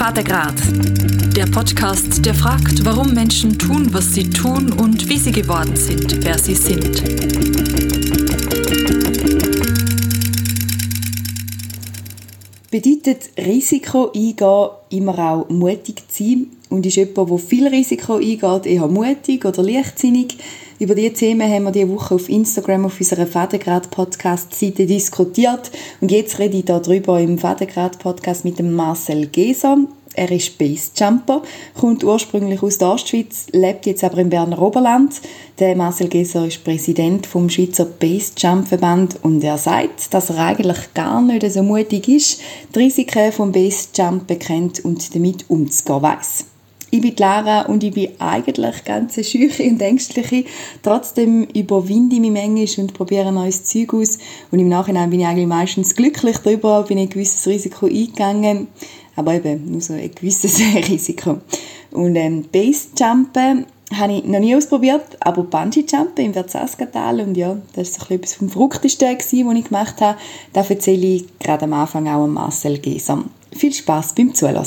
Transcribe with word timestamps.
Vatergrad, 0.00 0.54
der 1.36 1.44
Podcast, 1.44 2.24
der 2.24 2.32
fragt, 2.32 2.86
warum 2.86 3.12
Menschen 3.12 3.58
tun, 3.58 3.92
was 3.92 4.14
sie 4.14 4.30
tun 4.30 4.72
und 4.72 5.06
wie 5.10 5.18
sie 5.18 5.30
geworden 5.30 5.76
sind, 5.76 6.24
wer 6.24 6.38
sie 6.38 6.54
sind. 6.54 7.02
Bedeutet 12.70 13.28
Risiko 13.36 14.10
eingehen 14.14 14.68
immer 14.88 15.18
auch 15.18 15.50
mutig 15.50 16.02
zu 16.08 16.24
sein? 16.24 16.46
Und 16.70 16.86
ist 16.86 16.96
jemand, 16.96 17.28
der 17.28 17.38
viel 17.38 17.68
Risiko 17.68 18.14
eingeht, 18.14 18.64
eher 18.64 18.88
mutig 18.88 19.44
oder 19.44 19.62
leichtsinnig? 19.62 20.38
Über 20.80 20.94
diese 20.94 21.12
Themen 21.12 21.46
haben 21.46 21.64
wir 21.64 21.72
diese 21.72 21.90
Woche 21.90 22.14
auf 22.14 22.30
Instagram 22.30 22.86
auf 22.86 22.98
unserer 22.98 23.26
Vatergrad-Podcast-Seite 23.26 24.86
diskutiert. 24.86 25.70
Und 26.00 26.10
jetzt 26.10 26.38
rede 26.38 26.56
ich 26.56 26.64
darüber 26.64 27.20
im 27.20 27.36
Vatergrad-Podcast 27.36 28.46
mit 28.46 28.62
Marcel 28.62 29.26
Geser. 29.26 29.76
Er 30.14 30.30
ist 30.32 30.56
Basejumper, 30.56 31.42
kommt 31.78 32.02
ursprünglich 32.02 32.62
aus 32.62 32.78
der 32.78 32.92
Ostschweiz, 32.92 33.48
lebt 33.52 33.84
jetzt 33.84 34.02
aber 34.02 34.18
im 34.18 34.30
Berner 34.30 34.60
Oberland. 34.60 35.20
Der 35.58 35.76
Marcel 35.76 36.08
Geser 36.08 36.46
ist 36.46 36.64
Präsident 36.64 37.26
vom 37.26 37.50
Schweizer 37.50 37.84
Basejump-Verband 37.84 39.22
und 39.22 39.44
er 39.44 39.58
sagt, 39.58 40.14
dass 40.14 40.30
er 40.30 40.38
eigentlich 40.38 40.94
gar 40.94 41.20
nicht 41.20 41.48
so 41.52 41.62
mutig 41.62 42.08
ist, 42.08 42.40
die 42.74 42.78
Risiken 42.78 43.32
vom 43.32 43.52
Basejump 43.52 44.26
bekennt 44.26 44.82
und 44.82 45.14
damit 45.14 45.44
umzugehen 45.50 46.02
weiss. 46.02 46.46
Ich 46.92 47.00
bin 47.00 47.14
Lara 47.16 47.62
und 47.62 47.84
ich 47.84 47.92
bin 47.92 48.08
eigentlich 48.18 48.84
ganz 48.84 49.14
schüche 49.14 49.62
und 49.62 49.80
ängstliche. 49.80 50.44
Trotzdem 50.82 51.44
überwinde 51.44 52.16
ich 52.16 52.20
mich 52.20 52.32
manchmal 52.32 52.84
und 52.84 52.94
probiere 52.94 53.30
neues 53.30 53.64
Zeug 53.64 53.94
aus. 53.94 54.18
Und 54.50 54.58
im 54.58 54.68
Nachhinein 54.68 55.10
bin 55.10 55.20
ich 55.20 55.26
eigentlich 55.26 55.46
meistens 55.46 55.94
glücklich 55.94 56.38
darüber, 56.38 56.82
bin 56.82 56.98
ein 56.98 57.08
gewisses 57.08 57.46
Risiko 57.46 57.86
eingegangen. 57.86 58.66
Aber 59.14 59.34
eben 59.34 59.70
nur 59.70 59.80
so 59.80 59.92
ein 59.92 60.10
gewisses 60.12 60.60
Risiko. 60.88 61.38
Und 61.92 62.16
ähm, 62.16 62.44
Basejumpen 62.50 63.66
habe 63.96 64.12
ich 64.14 64.24
noch 64.24 64.38
nie 64.40 64.54
ausprobiert, 64.54 65.16
aber 65.20 65.42
Bungee-Jumpen 65.42 66.26
im 66.26 66.32
Verzaskatal 66.32 67.20
und 67.20 67.36
ja, 67.36 67.56
das 67.74 67.98
war 67.98 68.06
so 68.08 68.14
etwas 68.14 68.34
vom 68.34 68.48
Verrücktesten, 68.48 69.16
was 69.16 69.32
ich 69.32 69.64
gemacht 69.64 70.00
habe. 70.00 70.18
Das 70.52 70.70
erzähle 70.70 71.06
ich 71.06 71.38
gerade 71.38 71.64
am 71.64 71.72
Anfang 71.72 72.08
auch 72.08 72.26
Marcel 72.26 72.78
Gesam. 72.78 73.30
Viel 73.52 73.72
Spaß 73.72 74.14
beim 74.14 74.32
Zuhören. 74.34 74.64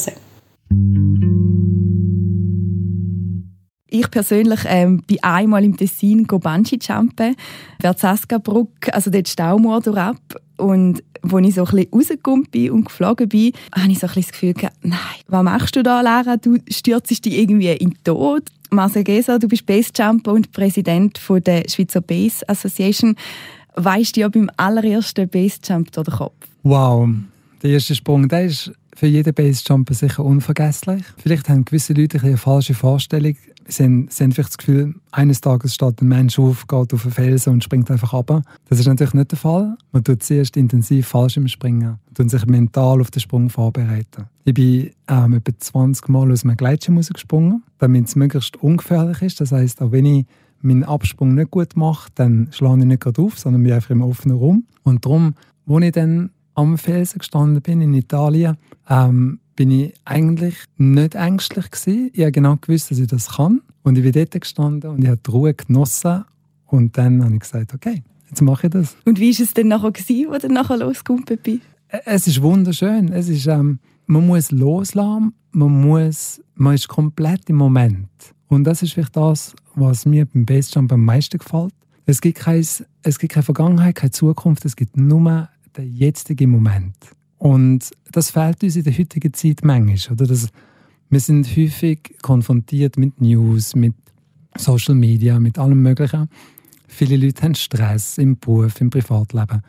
Ich 3.95 4.09
persönlich 4.09 4.61
ähm, 4.65 5.03
bin 5.05 5.21
einmal 5.21 5.63
im 5.63 5.77
Tessin 5.77 6.25
Bungee-Jumpen, 6.25 7.35
Verzaska-Brücke, 7.79 8.91
also 8.91 9.11
dort 9.11 9.27
Staumauer 9.27 9.81
durchab. 9.81 10.17
Und 10.57 11.03
als 11.21 11.47
ich 11.47 11.53
so 11.53 11.63
ein 11.63 11.75
bisschen 11.75 11.93
rausgekommen 11.93 12.47
bin 12.49 12.71
und 12.71 12.85
geflogen 12.85 13.29
bin, 13.29 13.51
habe 13.71 13.91
ich 13.91 13.99
so 13.99 14.07
ein 14.07 14.13
bisschen 14.15 14.23
das 14.23 14.31
Gefühl 14.31 14.53
gehabt, 14.55 14.77
nein, 14.81 14.97
was 15.27 15.43
machst 15.43 15.75
du 15.75 15.83
da, 15.83 16.01
Lara? 16.01 16.37
Du 16.37 16.57
stürzest 16.71 17.23
dich 17.23 17.37
irgendwie 17.37 17.69
in 17.69 17.91
den 17.91 18.03
Tod. 18.03 18.49
Marcel 18.71 19.03
Geser, 19.03 19.37
du 19.37 19.47
bist 19.47 19.67
Basejumper 19.67 20.33
und 20.33 20.51
Präsident 20.51 21.19
von 21.19 21.43
der 21.43 21.69
Schweizer 21.69 22.01
Base 22.01 22.49
Association. 22.49 23.15
Weißt 23.75 24.15
du 24.15 24.21
ja 24.21 24.29
beim 24.29 24.49
allerersten 24.57 25.29
Basejump 25.29 25.91
durch 25.91 26.07
den 26.07 26.15
Kopf? 26.15 26.47
Wow, 26.63 27.09
der 27.61 27.69
erste 27.69 27.93
Sprung, 27.93 28.27
der 28.27 28.45
ist 28.45 28.71
für 28.95 29.07
jeden 29.07 29.33
Basejumper 29.33 29.93
sicher 29.93 30.23
unvergesslich. 30.23 31.03
Vielleicht 31.17 31.49
haben 31.49 31.65
gewisse 31.65 31.93
Leute 31.93 32.21
eine 32.21 32.37
falsche 32.37 32.73
Vorstellung. 32.73 33.35
Sie 33.65 33.83
haben, 33.83 34.07
sie 34.09 34.23
haben 34.23 34.31
vielleicht 34.33 34.49
das 34.49 34.57
Gefühl, 34.57 34.95
eines 35.11 35.39
Tages 35.41 35.73
steht 35.73 36.01
ein 36.01 36.07
Mensch 36.07 36.37
auf, 36.37 36.67
geht 36.67 36.93
auf 36.93 37.05
einen 37.05 37.13
Felsen 37.13 37.53
und 37.53 37.63
springt 37.63 37.89
einfach 37.89 38.13
ab. 38.13 38.41
Das 38.67 38.79
ist 38.79 38.87
natürlich 38.87 39.13
nicht 39.13 39.31
der 39.31 39.37
Fall. 39.37 39.77
Man 39.91 40.03
tut 40.03 40.21
zuerst 40.21 40.57
intensiv 40.57 41.07
falsch 41.07 41.37
im 41.37 41.47
Springen. 41.47 41.97
Tut 42.13 42.29
sich 42.29 42.45
mental 42.45 42.99
auf 42.99 43.09
den 43.09 43.21
Sprung 43.21 43.49
vorbereiten. 43.49 44.25
Ich 44.43 44.53
bin 44.53 44.91
ähm, 45.07 45.33
etwa 45.33 45.57
20 45.57 46.09
Mal 46.09 46.31
aus 46.31 46.43
einem 46.43 46.57
Gleitschirm 46.57 46.99
gesprungen, 46.99 47.63
damit 47.79 48.07
es 48.07 48.15
möglichst 48.15 48.57
ungefährlich 48.57 49.21
ist. 49.21 49.39
Das 49.39 49.51
heißt, 49.53 49.81
auch 49.81 49.91
wenn 49.91 50.05
ich 50.05 50.25
meinen 50.61 50.83
Absprung 50.83 51.35
nicht 51.35 51.51
gut 51.51 51.75
mache, 51.75 52.09
dann 52.15 52.47
schlage 52.51 52.81
ich 52.81 52.85
nicht 52.85 53.01
gerade 53.01 53.21
auf, 53.21 53.39
sondern 53.39 53.63
bin 53.63 53.73
einfach 53.73 53.91
im 53.91 54.01
offenen 54.01 54.37
Raum. 54.37 54.65
Und 54.83 55.05
darum, 55.05 55.35
als 55.67 55.83
ich 55.83 55.91
dann 55.91 56.31
am 56.55 56.77
Felsen 56.77 57.19
gestanden 57.19 57.61
bin 57.61 57.81
in 57.81 57.93
Italien, 57.93 58.57
ähm, 58.89 59.39
bin 59.55 59.71
ich 59.71 59.93
eigentlich 60.05 60.55
nicht 60.77 61.15
ängstlich 61.15 61.69
gewesen. 61.71 62.11
Ich 62.13 62.21
habe 62.21 62.31
genau 62.31 62.57
gewusst, 62.57 62.91
dass 62.91 62.99
ich 62.99 63.07
das 63.07 63.35
kann. 63.35 63.61
Und 63.83 63.97
ich 63.97 64.03
bin 64.03 64.13
dort 64.13 64.39
gestanden 64.39 64.91
und 64.91 65.03
ich 65.03 65.09
habe 65.09 65.19
die 65.25 65.31
Ruhe 65.31 65.53
genossen. 65.53 66.25
Und 66.65 66.97
dann 66.97 67.23
habe 67.23 67.33
ich 67.35 67.41
gesagt, 67.41 67.73
okay, 67.73 68.03
jetzt 68.29 68.41
mache 68.41 68.67
ich 68.67 68.73
das. 68.73 68.95
Und 69.05 69.19
wie 69.19 69.31
war 69.31 69.45
es 69.45 69.53
denn 69.53 69.67
nachher, 69.67 69.91
gewesen, 69.91 70.29
wo 70.29 70.37
du 70.37 70.51
nachher 70.51 70.77
losgekommen 70.77 71.25
bist? 71.43 71.61
Es 72.05 72.27
ist 72.27 72.41
wunderschön. 72.41 73.11
Es 73.11 73.29
ist, 73.29 73.45
ähm, 73.45 73.79
man 74.07 74.25
muss 74.25 74.51
loslassen, 74.51 75.33
man, 75.51 75.81
muss, 75.81 76.41
man 76.55 76.73
ist 76.73 76.87
komplett 76.87 77.49
im 77.49 77.57
Moment. 77.57 78.09
Und 78.47 78.63
das 78.63 78.81
ist 78.81 78.93
vielleicht 78.93 79.15
das, 79.15 79.55
was 79.75 80.05
mir 80.05 80.25
beim 80.25 80.45
Basejump 80.45 80.91
am 80.91 81.05
meisten 81.05 81.37
gefällt. 81.37 81.73
Es 82.05 82.21
gibt, 82.21 82.39
kein, 82.39 82.65
es 83.03 83.19
gibt 83.19 83.33
keine 83.33 83.43
Vergangenheit, 83.43 83.95
keine 83.95 84.11
Zukunft, 84.11 84.65
es 84.65 84.75
gibt 84.75 84.97
nur 84.97 85.49
den 85.77 85.91
jetzigen 85.91 86.49
Moment. 86.49 86.95
Und 87.37 87.91
das 88.11 88.31
fehlt 88.31 88.63
uns 88.63 88.75
in 88.75 88.83
der 88.83 88.97
heutigen 88.97 89.33
Zeit 89.33 89.59
manchmal. 89.63 90.13
Oder? 90.13 90.27
Das, 90.27 90.47
wir 91.09 91.19
sind 91.19 91.45
häufig 91.57 92.15
konfrontiert 92.21 92.97
mit 92.97 93.19
News, 93.19 93.75
mit 93.75 93.93
Social 94.57 94.95
Media, 94.95 95.39
mit 95.39 95.57
allem 95.57 95.81
Möglichen. 95.81 96.29
Viele 96.87 97.17
Leute 97.17 97.41
haben 97.41 97.55
Stress 97.55 98.17
im 98.17 98.39
Beruf, 98.39 98.79
im 98.79 98.89
Privatleben. 98.89 99.61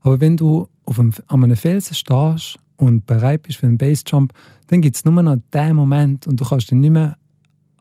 Aber 0.00 0.20
wenn 0.20 0.36
du 0.36 0.68
auf 0.84 0.98
einem, 0.98 1.12
an 1.26 1.44
einem 1.44 1.56
Felsen 1.56 1.94
stehst 1.94 2.58
und 2.76 3.06
bereit 3.06 3.42
bist 3.42 3.58
für 3.58 3.66
einen 3.66 3.78
Basejump, 3.78 4.32
dann 4.68 4.80
gibt 4.80 4.96
es 4.96 5.04
nur 5.04 5.22
noch 5.22 5.36
den 5.52 5.76
Moment 5.76 6.26
und 6.26 6.40
du 6.40 6.44
kannst 6.44 6.70
dich 6.70 6.78
nicht 6.78 6.90
mehr 6.90 7.16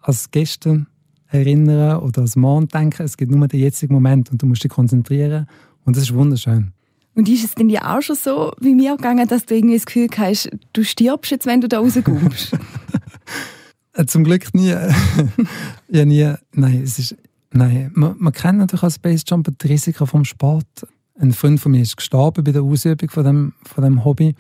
als 0.02 0.30
gestern 0.32 0.88
erinnern 1.28 2.00
oder 2.02 2.22
als 2.22 2.36
morgen 2.36 2.68
denken. 2.68 3.04
Es 3.04 3.18
gibt 3.18 3.32
nur 3.32 3.48
den 3.48 3.60
jetzigen 3.60 3.94
Moment 3.94 4.32
und 4.32 4.42
du 4.42 4.46
musst 4.46 4.64
dich 4.64 4.72
konzentrieren 4.72 5.48
und 5.86 5.96
das 5.96 6.04
ist 6.04 6.14
wunderschön. 6.14 6.74
Und 7.20 7.28
ist 7.28 7.44
es 7.44 7.54
denn 7.54 7.68
ja 7.70 7.98
auch 7.98 8.02
schon 8.02 8.16
so 8.16 8.54
wie 8.62 8.74
mir 8.74 8.96
gegangen, 8.96 9.28
dass 9.28 9.46
du 9.46 9.54
irgendwie 9.54 9.76
das 9.76 9.86
Gefühl 9.86 10.08
hast, 10.16 10.50
du 10.72 10.86
stirbst 10.86 11.32
jetzt, 11.32 11.46
wenn 11.46 11.60
du 11.60 11.68
da 11.68 11.80
rauskommst? 11.80 12.54
Äh, 13.94 14.06
zum 14.06 14.24
Glück 14.24 14.54
nie. 14.54 14.70
ja, 15.90 16.06
nie. 16.06 16.34
Nein, 16.54 16.82
es 16.82 17.00
ist, 17.00 17.18
nein. 17.52 17.92
Man, 17.94 18.16
man 18.20 18.32
kennt 18.32 18.60
natürlich 18.60 18.84
als 18.84 19.00
Basejumper 19.00 19.52
die 19.52 19.68
Risiken 19.68 20.08
vom 20.08 20.24
Sport. 20.24 20.88
Ein 21.20 21.34
Freund 21.34 21.60
von 21.60 21.74
mir 21.74 21.82
ist 21.82 21.98
gestorben 21.98 22.46
bei 22.46 22.54
der 22.54 22.62
Ausübung 22.62 23.10
von 23.10 23.26
dem, 23.26 23.54
von 23.64 23.84
dem 23.84 24.06
Hobby. 24.06 24.36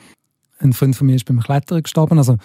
Ein 0.60 0.72
Freund 0.72 0.96
von 0.96 1.08
mir 1.08 1.18
ist 1.18 1.26
beim 1.26 1.42
Klettern 1.42 1.84
gestorben. 1.84 2.18
Also, 2.18 2.38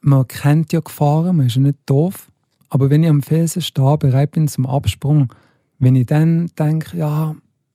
man 0.00 0.28
kennt 0.28 0.72
ja 0.72 0.78
Gefahren, 0.78 1.38
man 1.38 1.46
ist 1.46 1.56
ja 1.56 1.62
nicht 1.62 1.78
doof. 1.86 2.30
Aber 2.68 2.90
wenn 2.90 3.02
ich 3.02 3.10
am 3.10 3.22
Felsen 3.22 3.62
stehe, 3.62 3.98
bereit 3.98 4.30
bin 4.30 4.46
zum 4.46 4.66
Absprung, 4.66 5.32
wenn 5.80 5.96
ich 5.96 6.06
dann 6.06 6.46
denke, 6.56 6.96
ja, 6.96 7.34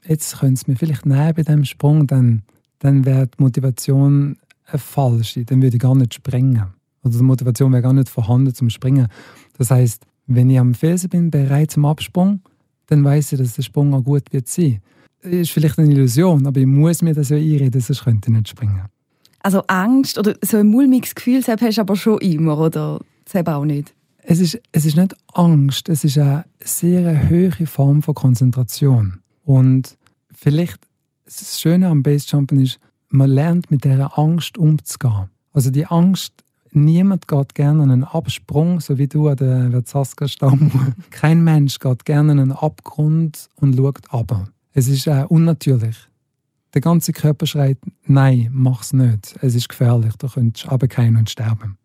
jetzt 0.09 0.39
können 0.39 0.55
sie 0.55 0.65
mir 0.67 0.75
vielleicht 0.75 1.05
nehmen 1.05 1.33
bei 1.35 1.43
diesem 1.43 1.65
Sprung, 1.65 2.07
dann, 2.07 2.41
dann 2.79 3.05
wäre 3.05 3.27
die 3.27 3.41
Motivation 3.41 4.37
eine 4.65 4.79
falsche. 4.79 5.45
Dann 5.45 5.61
würde 5.61 5.77
ich 5.77 5.81
gar 5.81 5.95
nicht 5.95 6.15
springen. 6.15 6.63
Oder 7.03 7.17
die 7.17 7.23
Motivation 7.23 7.71
wäre 7.71 7.83
gar 7.83 7.93
nicht 7.93 8.09
vorhanden 8.09 8.53
zum 8.53 8.69
Springen. 8.69 9.07
Das 9.57 9.71
heißt, 9.71 10.03
wenn 10.27 10.49
ich 10.49 10.59
am 10.59 10.73
Felsen 10.73 11.09
bin, 11.09 11.31
bereit 11.31 11.71
zum 11.71 11.85
Absprung, 11.85 12.41
dann 12.87 13.03
weiß 13.03 13.33
ich, 13.33 13.39
dass 13.39 13.55
der 13.55 13.61
Sprung 13.61 13.93
auch 13.93 14.03
gut 14.03 14.33
wird 14.33 14.47
sein. 14.47 14.81
Das 15.21 15.31
ist 15.31 15.51
vielleicht 15.51 15.77
eine 15.77 15.91
Illusion, 15.91 16.47
aber 16.47 16.59
ich 16.59 16.65
muss 16.65 17.01
mir 17.01 17.13
das 17.13 17.29
ja 17.29 17.37
einreden, 17.37 17.81
sonst 17.81 18.03
könnte 18.03 18.31
ich 18.31 18.37
nicht 18.37 18.49
springen. 18.49 18.85
Also 19.41 19.61
Angst 19.67 20.17
oder 20.17 20.35
so 20.41 20.57
ein 20.57 20.67
mulmiges 20.67 21.15
Gefühl, 21.15 21.41
das 21.41 21.61
hast 21.61 21.77
du 21.77 21.81
aber 21.81 21.95
schon 21.95 22.17
immer, 22.19 22.57
oder 22.57 22.99
das 23.31 23.47
auch 23.47 23.65
nicht? 23.65 23.93
Es 24.23 24.39
ist, 24.39 24.59
es 24.71 24.85
ist 24.85 24.97
nicht 24.97 25.15
Angst, 25.33 25.89
es 25.89 26.03
ist 26.03 26.17
eine 26.17 26.45
sehr 26.59 27.29
hohe 27.29 27.51
Form 27.65 28.01
von 28.01 28.15
Konzentration. 28.15 29.19
Und 29.43 29.97
vielleicht 30.39 30.79
das 31.25 31.59
Schöne 31.59 31.87
am 31.89 32.01
Basejumpen 32.01 32.59
ist, 32.59 32.79
man 33.09 33.29
lernt 33.29 33.71
mit 33.71 33.83
dieser 33.83 34.17
Angst 34.17 34.57
umzugehen. 34.57 35.29
Also 35.51 35.69
die 35.69 35.85
Angst, 35.85 36.33
niemand 36.71 37.27
geht 37.27 37.55
gerne 37.55 37.83
an 37.83 37.91
einen 37.91 38.03
Absprung, 38.03 38.79
so 38.79 38.97
wie 38.97 39.07
du 39.07 39.27
an 39.27 39.37
der 39.37 39.71
Verzaska-Stamm. 39.71 40.95
Kein 41.11 41.43
Mensch 41.43 41.79
geht 41.79 42.05
gerne 42.05 42.31
an 42.31 42.39
einen 42.39 42.51
Abgrund 42.51 43.49
und 43.55 43.75
schaut 43.75 44.13
ab. 44.13 44.49
Es 44.73 44.87
ist 44.87 45.07
äh, 45.07 45.25
unnatürlich. 45.27 45.97
Der 46.73 46.81
ganze 46.81 47.13
Körper 47.13 47.47
schreit, 47.47 47.79
nein, 48.05 48.49
mach's 48.51 48.93
nicht. 48.93 49.35
Es 49.41 49.55
ist 49.55 49.69
gefährlich, 49.69 50.15
du 50.17 50.27
könntest 50.27 50.71
runterfallen 50.71 51.17
und 51.17 51.29
sterben. 51.29 51.77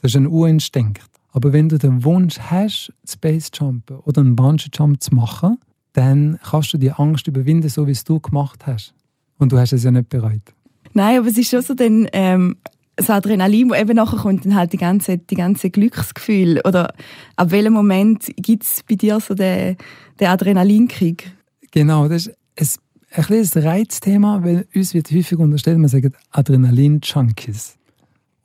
Das 0.00 0.12
ist 0.12 0.16
ein 0.16 0.28
Urinstinkt. 0.28 1.02
Aber 1.32 1.52
wenn 1.52 1.68
du 1.68 1.76
den 1.78 2.04
Wunsch 2.04 2.38
hast, 2.38 2.92
Space 3.04 3.50
Jumpen 3.52 3.98
oder 3.98 4.20
einen 4.20 4.36
Bungee 4.36 4.70
Jump 4.72 5.02
zu 5.02 5.14
machen, 5.14 5.58
dann 5.98 6.38
kannst 6.48 6.72
du 6.72 6.78
die 6.78 6.92
Angst 6.92 7.26
überwinden, 7.26 7.68
so 7.68 7.88
wie 7.88 7.90
es 7.90 8.04
du 8.04 8.20
gemacht 8.20 8.66
hast. 8.66 8.94
Und 9.38 9.50
du 9.50 9.58
hast 9.58 9.72
es 9.72 9.82
ja 9.82 9.90
nicht 9.90 10.08
bereut. 10.08 10.54
Nein, 10.92 11.18
aber 11.18 11.26
es 11.26 11.36
ist 11.36 11.50
schon 11.50 11.60
so 11.60 11.74
dann, 11.74 12.06
ähm, 12.12 12.56
das 12.94 13.10
Adrenalin, 13.10 13.68
das 13.68 13.80
eben 13.80 13.96
nachher 13.96 14.18
kommt, 14.18 14.44
dann 14.44 14.54
halt 14.54 14.72
die 14.72 14.76
ganze, 14.76 15.18
die 15.18 15.34
ganze 15.34 15.70
Glücksgefühl. 15.70 16.60
Oder 16.64 16.94
ab 17.34 17.50
welchem 17.50 17.72
Moment 17.72 18.26
gibt 18.36 18.62
es 18.62 18.84
bei 18.88 18.94
dir 18.94 19.18
so 19.18 19.34
den, 19.34 19.76
den 20.20 20.28
Adrenalinkrieg? 20.28 21.32
Genau, 21.72 22.08
das 22.08 22.30
ist 22.54 22.80
ein, 23.10 23.24
ein, 23.28 23.48
ein 23.54 23.62
Reizthema, 23.62 24.44
weil 24.44 24.68
uns 24.74 24.94
wird 24.94 25.10
häufig 25.10 25.38
unterstellt, 25.38 25.78
man 25.78 25.88
sagt 25.88 26.16
Adrenalin-Junkies. 26.30 27.76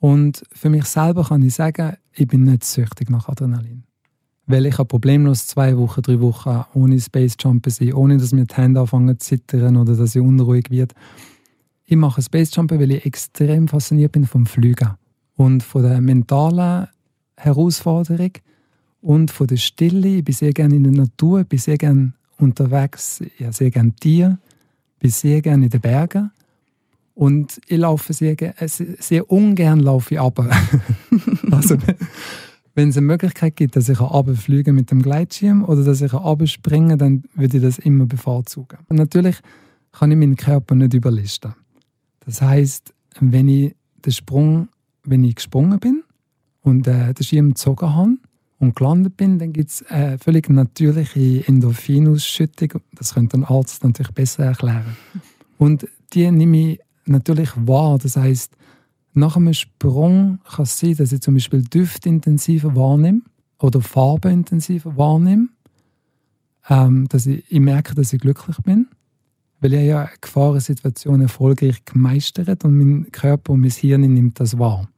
Und 0.00 0.42
für 0.52 0.70
mich 0.70 0.86
selber 0.86 1.24
kann 1.24 1.42
ich 1.42 1.54
sagen, 1.54 1.96
ich 2.12 2.26
bin 2.26 2.44
nicht 2.44 2.64
süchtig 2.64 3.10
nach 3.10 3.28
Adrenalin. 3.28 3.84
Weil 4.46 4.66
ich 4.66 4.76
problemlos 4.76 5.46
zwei 5.46 5.76
Wochen, 5.76 6.02
drei 6.02 6.20
Wochen 6.20 6.64
ohne 6.74 7.00
Space 7.00 7.36
Jumpen 7.40 7.70
sein, 7.72 7.94
ohne 7.94 8.18
dass 8.18 8.32
mir 8.32 8.44
die 8.44 8.54
Hände 8.54 8.80
anfangen 8.80 9.18
zu 9.18 9.26
zittern 9.26 9.76
oder 9.76 9.96
dass 9.96 10.14
ich 10.14 10.22
unruhig 10.22 10.70
werde. 10.70 10.94
Ich 11.86 11.96
mache 11.96 12.22
Space 12.22 12.54
Jumpen, 12.54 12.78
weil 12.78 12.90
ich 12.90 13.06
extrem 13.06 13.68
fasziniert 13.68 14.12
bin 14.12 14.26
vom 14.26 14.46
Fliegen 14.46 14.90
und 15.36 15.62
von 15.62 15.82
der 15.82 16.00
mentalen 16.00 16.88
Herausforderung 17.36 18.32
und 19.00 19.30
von 19.30 19.46
der 19.46 19.56
Stille. 19.56 20.08
Ich 20.08 20.24
bin 20.24 20.34
sehr 20.34 20.52
gerne 20.52 20.76
in 20.76 20.84
der 20.84 20.92
Natur, 20.92 21.40
ich 21.40 21.46
bin 21.46 21.58
sehr 21.58 21.78
gerne 21.78 22.12
unterwegs, 22.38 23.20
ich 23.20 23.44
habe 23.44 23.52
sehr 23.52 23.70
gerne 23.70 23.94
Tiere, 23.96 24.38
ich 24.94 24.98
bin 25.00 25.10
sehr 25.10 25.42
gerne 25.42 25.64
in 25.64 25.70
den 25.70 25.80
Bergen 25.80 26.30
und 27.14 27.60
ich 27.66 27.78
laufe 27.78 28.12
sehr, 28.12 28.40
äh, 28.40 28.68
sehr 28.68 29.30
ungern 29.30 29.80
laufe 29.80 30.14
ich 30.14 30.20
ab. 30.20 30.38
also, 31.50 31.76
wenn 32.74 32.88
es 32.88 32.96
eine 32.96 33.06
Möglichkeit 33.06 33.56
gibt, 33.56 33.76
dass 33.76 33.88
ich 33.88 34.00
runterfliege 34.00 34.72
mit 34.72 34.90
dem 34.90 35.02
Gleitschirm 35.02 35.64
oder 35.64 35.84
dass 35.84 36.00
ich 36.00 36.12
runterspringe, 36.12 36.96
dann 36.96 37.24
würde 37.34 37.58
ich 37.58 37.62
das 37.62 37.78
immer 37.78 38.06
bevorzugen. 38.06 38.78
Und 38.88 38.96
natürlich 38.96 39.36
kann 39.92 40.10
ich 40.10 40.18
meinen 40.18 40.36
Körper 40.36 40.74
nicht 40.74 40.94
überlisten. 40.94 41.54
Das 42.26 42.42
heißt, 42.42 42.92
wenn 43.20 43.48
ich 43.48 43.74
den 44.04 44.12
Sprung, 44.12 44.68
wenn 45.04 45.22
ich 45.24 45.36
gesprungen 45.36 45.78
bin 45.78 46.02
und 46.62 46.86
äh, 46.88 47.14
den 47.14 47.24
Schirm 47.24 47.48
gezogen 47.50 47.94
habe 47.94 48.16
und 48.58 48.74
gelandet 48.74 49.16
bin, 49.16 49.38
dann 49.38 49.52
gibt 49.52 49.70
es 49.70 49.86
eine 49.86 50.18
völlig 50.18 50.48
natürliche 50.48 51.46
Endorphinausschüttung. 51.46 52.80
Das 52.94 53.14
könnte 53.14 53.36
ein 53.36 53.44
Arzt 53.44 53.84
natürlich 53.84 54.12
besser 54.12 54.46
erklären. 54.46 54.96
Und 55.58 55.86
die 56.12 56.28
nehme 56.30 56.72
ich 56.72 56.80
natürlich 57.06 57.50
wahr. 57.54 57.98
Das 57.98 58.16
heißt, 58.16 58.56
nach 59.14 59.36
einem 59.36 59.54
Sprung 59.54 60.40
kann 60.44 60.64
es 60.64 60.78
sein, 60.78 60.96
dass 60.96 61.12
ich 61.12 61.20
zum 61.20 61.34
Beispiel 61.34 61.62
Düfte 61.62 62.08
intensiver 62.08 62.74
wahrnehme 62.74 63.22
oder 63.60 63.80
Farben 63.80 64.32
intensiver 64.32 64.96
wahrnehme. 64.96 65.48
Ähm, 66.68 67.06
dass 67.08 67.26
ich, 67.26 67.44
ich 67.48 67.60
merke, 67.60 67.94
dass 67.94 68.12
ich 68.12 68.20
glücklich 68.20 68.56
bin, 68.64 68.88
weil 69.60 69.74
ich 69.74 69.86
ja 69.86 70.00
eine 70.00 70.10
Gefahrensituation 70.20 71.20
erfolgreich 71.20 71.84
gemeistert 71.84 72.64
und 72.64 72.78
mein 72.78 73.12
Körper 73.12 73.52
und 73.52 73.60
mein 73.60 73.70
Hirn 73.70 74.00
nimmt 74.00 74.40
das 74.40 74.58
wahr. 74.58 74.88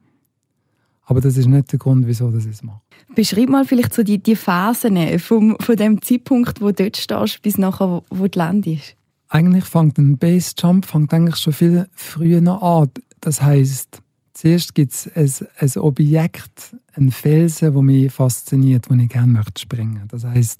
Aber 1.03 1.21
das 1.21 1.37
ist 1.37 1.47
nicht 1.47 1.71
der 1.71 1.79
Grund, 1.79 2.07
wieso 2.07 2.33
ich 2.35 2.45
es 2.45 2.63
mache. 2.63 2.81
Beschreib 3.15 3.49
mal 3.49 3.65
vielleicht 3.65 3.93
so 3.93 4.03
die, 4.03 4.17
die 4.17 4.35
Phasen 4.35 5.19
vom, 5.19 5.55
von 5.59 5.75
dem 5.75 6.01
Zeitpunkt, 6.01 6.61
wo 6.61 6.67
du 6.67 6.83
dort 6.83 6.97
stehst, 6.97 7.41
bis 7.41 7.57
nachher, 7.57 8.03
wo 8.09 8.27
du 8.27 8.39
landest. 8.39 8.95
Eigentlich 9.29 9.65
fängt 9.65 9.97
ein 9.97 10.17
Base-Jump 10.17 10.85
fängt 10.85 11.13
eigentlich 11.13 11.37
schon 11.37 11.53
viel 11.53 11.87
früher 11.93 12.41
an. 12.61 12.89
Das 13.21 13.41
heißt, 13.41 14.01
zuerst 14.37 14.75
gibt 14.75 14.93
es 14.93 15.11
ein, 15.15 15.47
ein, 15.59 15.81
Objekt, 15.81 16.75
einen 16.93 17.11
Felsen, 17.11 17.73
der 17.73 17.81
mich 17.81 18.11
fasziniert, 18.11 18.89
wo 18.89 18.93
ich 18.93 19.09
gerne 19.09 19.31
möchte 19.31 19.59
springen. 19.59 20.03
Das 20.09 20.23
heißt, 20.23 20.59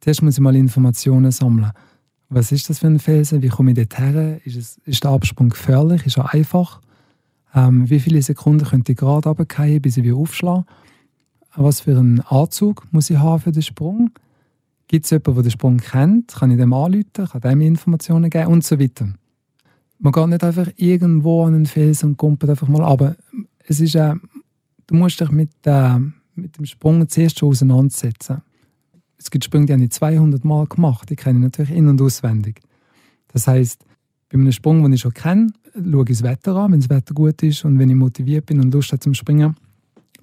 zuerst 0.00 0.22
muss 0.22 0.34
ich 0.34 0.40
mal 0.40 0.56
Informationen 0.56 1.30
sammeln. 1.30 1.70
Was 2.30 2.52
ist 2.52 2.70
das 2.70 2.78
für 2.78 2.86
ein 2.86 2.98
Felsen? 2.98 3.42
Wie 3.42 3.48
komme 3.48 3.72
ich 3.72 3.76
dort 3.76 3.98
her? 3.98 4.40
Ist, 4.44 4.56
es, 4.56 4.78
ist 4.84 5.04
der 5.04 5.10
Absprung 5.10 5.50
gefährlich? 5.50 6.06
Ist 6.06 6.16
er 6.16 6.32
einfach? 6.32 6.80
Ähm, 7.54 7.90
wie 7.90 8.00
viele 8.00 8.22
Sekunden 8.22 8.64
könnte 8.64 8.92
ich 8.92 8.98
gerade 8.98 9.28
runterfallen, 9.28 9.82
bis 9.82 9.96
ich 9.96 10.04
wieder 10.04 10.16
aufschlage? 10.16 10.64
Was 11.56 11.80
für 11.80 11.98
einen 11.98 12.20
Anzug 12.20 12.86
muss 12.92 13.10
ich 13.10 13.18
haben 13.18 13.40
für 13.40 13.52
den 13.52 13.62
Sprung? 13.62 14.10
Gibt 14.88 15.04
es 15.04 15.10
jemanden, 15.10 15.34
der 15.34 15.42
den 15.42 15.50
Sprung 15.50 15.76
kennt? 15.78 16.28
Kann 16.28 16.50
ich 16.50 16.56
dem 16.56 16.72
anrufen? 16.72 17.04
Kann 17.12 17.40
dem 17.40 17.60
Informationen 17.60 18.30
geben? 18.30 18.46
Und 18.46 18.64
so 18.64 18.78
weiter. 18.78 19.08
Man 20.00 20.12
geht 20.12 20.26
nicht 20.28 20.44
einfach 20.44 20.68
irgendwo 20.76 21.44
an 21.44 21.54
einen 21.54 21.66
Felsen 21.66 22.10
und 22.10 22.16
kommt 22.16 22.42
einfach 22.48 22.68
mal 22.68 22.82
aber 22.82 23.16
es 23.66 23.80
ist 23.80 23.94
äh, 23.94 24.14
du 24.90 24.94
musst 24.94 25.20
dich 25.20 25.30
mit, 25.30 25.50
äh, 25.64 25.98
mit 26.34 26.58
dem 26.58 26.66
Sprung 26.66 27.08
zuerst 27.08 27.38
schon 27.38 27.50
auseinandersetzen. 27.50 28.42
Es 29.16 29.30
gibt 29.30 29.44
Sprünge, 29.44 29.66
die 29.66 29.72
habe 29.74 29.84
ich 29.84 29.90
200 29.90 30.44
Mal 30.44 30.66
gemacht. 30.66 31.10
Die 31.10 31.16
kenne 31.16 31.38
ich 31.38 31.42
natürlich 31.42 31.70
in- 31.70 31.88
und 31.88 32.00
auswendig. 32.00 32.60
Das 33.28 33.46
heißt, 33.46 33.84
bei 34.30 34.38
einem 34.38 34.50
Sprung, 34.52 34.82
den 34.82 34.92
ich 34.92 35.02
schon 35.02 35.14
kenne, 35.14 35.52
schaue 35.74 36.02
ich 36.02 36.08
das 36.08 36.22
Wetter 36.22 36.56
an, 36.56 36.72
wenn 36.72 36.80
das 36.80 36.90
Wetter 36.90 37.14
gut 37.14 37.42
ist 37.42 37.64
und 37.64 37.78
wenn 37.78 37.90
ich 37.90 37.96
motiviert 37.96 38.46
bin 38.46 38.60
und 38.60 38.72
Lust 38.72 38.92
habe 38.92 39.00
zum 39.00 39.14
Springen, 39.14 39.56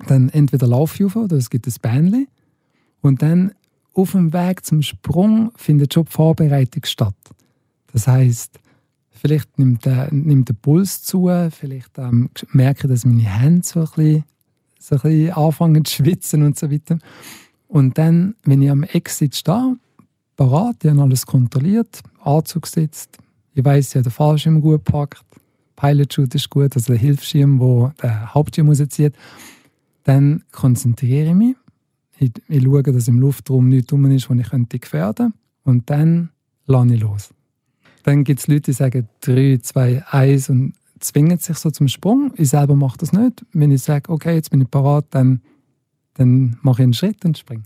dann 0.08 0.30
entweder 0.30 0.68
laufe 0.68 0.96
ich 0.96 1.06
auf 1.06 1.16
oder 1.16 1.38
es 1.38 1.50
gibt 1.50 1.68
ein 1.68 1.74
Bähnchen 1.82 2.28
und 3.02 3.22
dann 3.22 3.52
auf 3.94 4.12
dem 4.12 4.34
Weg 4.34 4.66
zum 4.66 4.82
Sprung 4.82 5.52
findet 5.56 5.94
schon 5.94 6.06
die 6.06 6.12
Vorbereitung 6.12 6.84
statt. 6.86 7.16
Das 7.92 8.08
heißt, 8.08 8.60
vielleicht 9.18 9.58
nimmt 9.58 9.86
der, 9.86 10.14
nimmt 10.14 10.50
der 10.50 10.54
Puls 10.54 11.04
zu, 11.04 11.30
vielleicht 11.52 11.98
ähm, 11.98 12.30
merke 12.52 12.88
ich, 12.88 12.94
dass 12.94 13.06
meine 13.06 13.24
Hände 13.24 13.66
so 13.66 13.80
ein, 13.80 13.86
bisschen, 13.86 14.24
so 14.80 15.00
ein 15.04 15.32
anfangen 15.32 15.86
zu 15.86 15.96
schwitzen 15.96 16.44
und 16.44 16.58
so 16.58 16.72
weiter. 16.72 16.98
Und 17.68 17.98
dann, 17.98 18.36
wenn 18.44 18.62
ich 18.62 18.70
am 18.70 18.84
Exit 18.84 19.36
stehe, 19.36 19.78
parat, 20.36 20.84
ich 20.84 20.90
habe 20.90 21.02
alles 21.02 21.26
kontrolliert, 21.26 22.02
Anzug 22.24 22.64
gesetzt, 22.64 23.18
ich 23.54 23.66
weiß, 23.66 23.90
ich 23.90 23.96
habe 23.96 24.04
den 24.04 24.12
Fallschirm 24.12 24.62
gut 24.62 24.86
gepackt, 24.86 25.26
Pilot 25.76 26.18
ist 26.18 26.50
gut, 26.50 26.76
also 26.76 26.94
der 26.94 27.02
Hilfsschirm, 27.02 27.60
der 27.60 27.94
den 28.02 28.34
Hauptschirm 28.34 28.70
rauszieht, 28.70 29.14
dann 30.04 30.44
konzentriere 30.52 31.30
ich 31.30 31.36
mich 31.36 31.56
ich, 32.20 32.32
ich 32.48 32.64
schaue, 32.64 32.84
dass 32.84 33.08
im 33.08 33.20
Luftraum 33.20 33.70
nichts 33.70 33.88
drum 33.88 34.06
ist, 34.06 34.30
was 34.30 34.38
ich 34.38 34.82
gefährden 34.82 35.28
könnte. 35.28 35.38
Und 35.64 35.90
dann 35.90 36.30
lasse 36.66 36.94
ich 36.94 37.02
los. 37.02 37.30
Dann 38.08 38.24
gibt 38.24 38.40
es 38.40 38.48
Leute, 38.48 38.62
die 38.62 38.72
sagen 38.72 39.10
3, 39.20 39.60
2, 39.62 40.06
1 40.10 40.50
und 40.50 40.76
zwingen 41.02 41.40
sich 41.40 41.58
so 41.58 41.72
zum 41.72 41.90
Sprung. 41.90 42.32
Ich 42.38 42.52
selber 42.52 42.74
mache 42.74 42.98
das 42.98 43.12
nicht. 43.12 43.46
Wenn 43.52 43.70
ich 43.70 43.82
sage, 43.82 44.10
okay, 44.10 44.34
jetzt 44.34 44.50
bin 44.50 44.62
ich 44.62 44.72
parat, 44.72 45.08
dann, 45.10 45.42
dann 46.14 46.58
mache 46.62 46.84
ich 46.84 46.84
einen 46.84 46.94
Schritt 46.94 47.26
und 47.26 47.38
springe. 47.38 47.64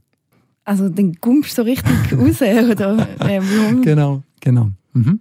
Also 0.64 0.90
dann 0.90 1.14
kommst 1.22 1.52
du 1.52 1.56
so 1.58 1.62
richtig 1.62 1.94
raus, 2.14 2.42
oder? 2.42 3.08
Äh, 3.20 3.40
genau, 3.84 4.24
genau. 4.40 4.72
Mhm. 4.94 5.20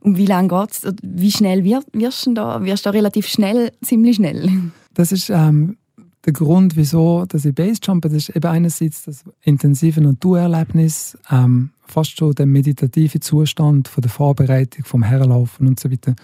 Und 0.00 0.16
wie 0.16 0.24
lange 0.24 0.48
geht 0.48 0.70
es? 0.70 0.94
Wie 1.02 1.30
schnell 1.30 1.62
wirst 1.62 2.24
du 2.24 2.32
da? 2.32 2.64
Wirst 2.64 2.86
du 2.86 2.88
da 2.88 2.94
relativ 2.94 3.26
schnell, 3.26 3.70
ziemlich 3.82 4.16
schnell? 4.16 4.48
Das 4.94 5.12
ist 5.12 5.28
ähm, 5.28 5.76
der 6.24 6.32
Grund, 6.32 6.76
wieso 6.76 7.26
dass 7.26 7.44
ich 7.44 7.54
Basejumpe, 7.54 8.08
das 8.08 8.28
ist 8.28 8.36
eben 8.36 8.46
einerseits 8.46 9.04
das 9.04 9.24
intensive 9.42 10.00
Naturerlebnis, 10.00 11.18
ähm, 11.30 11.70
fast 11.86 12.16
schon 12.16 12.34
der 12.34 12.46
meditative 12.46 13.20
Zustand 13.20 13.88
von 13.88 14.02
der 14.02 14.10
Vorbereitung, 14.10 14.84
vom 14.84 15.02
Herlaufen 15.02 15.66
und 15.66 15.78
so 15.78 15.90
weiter. 15.90 16.14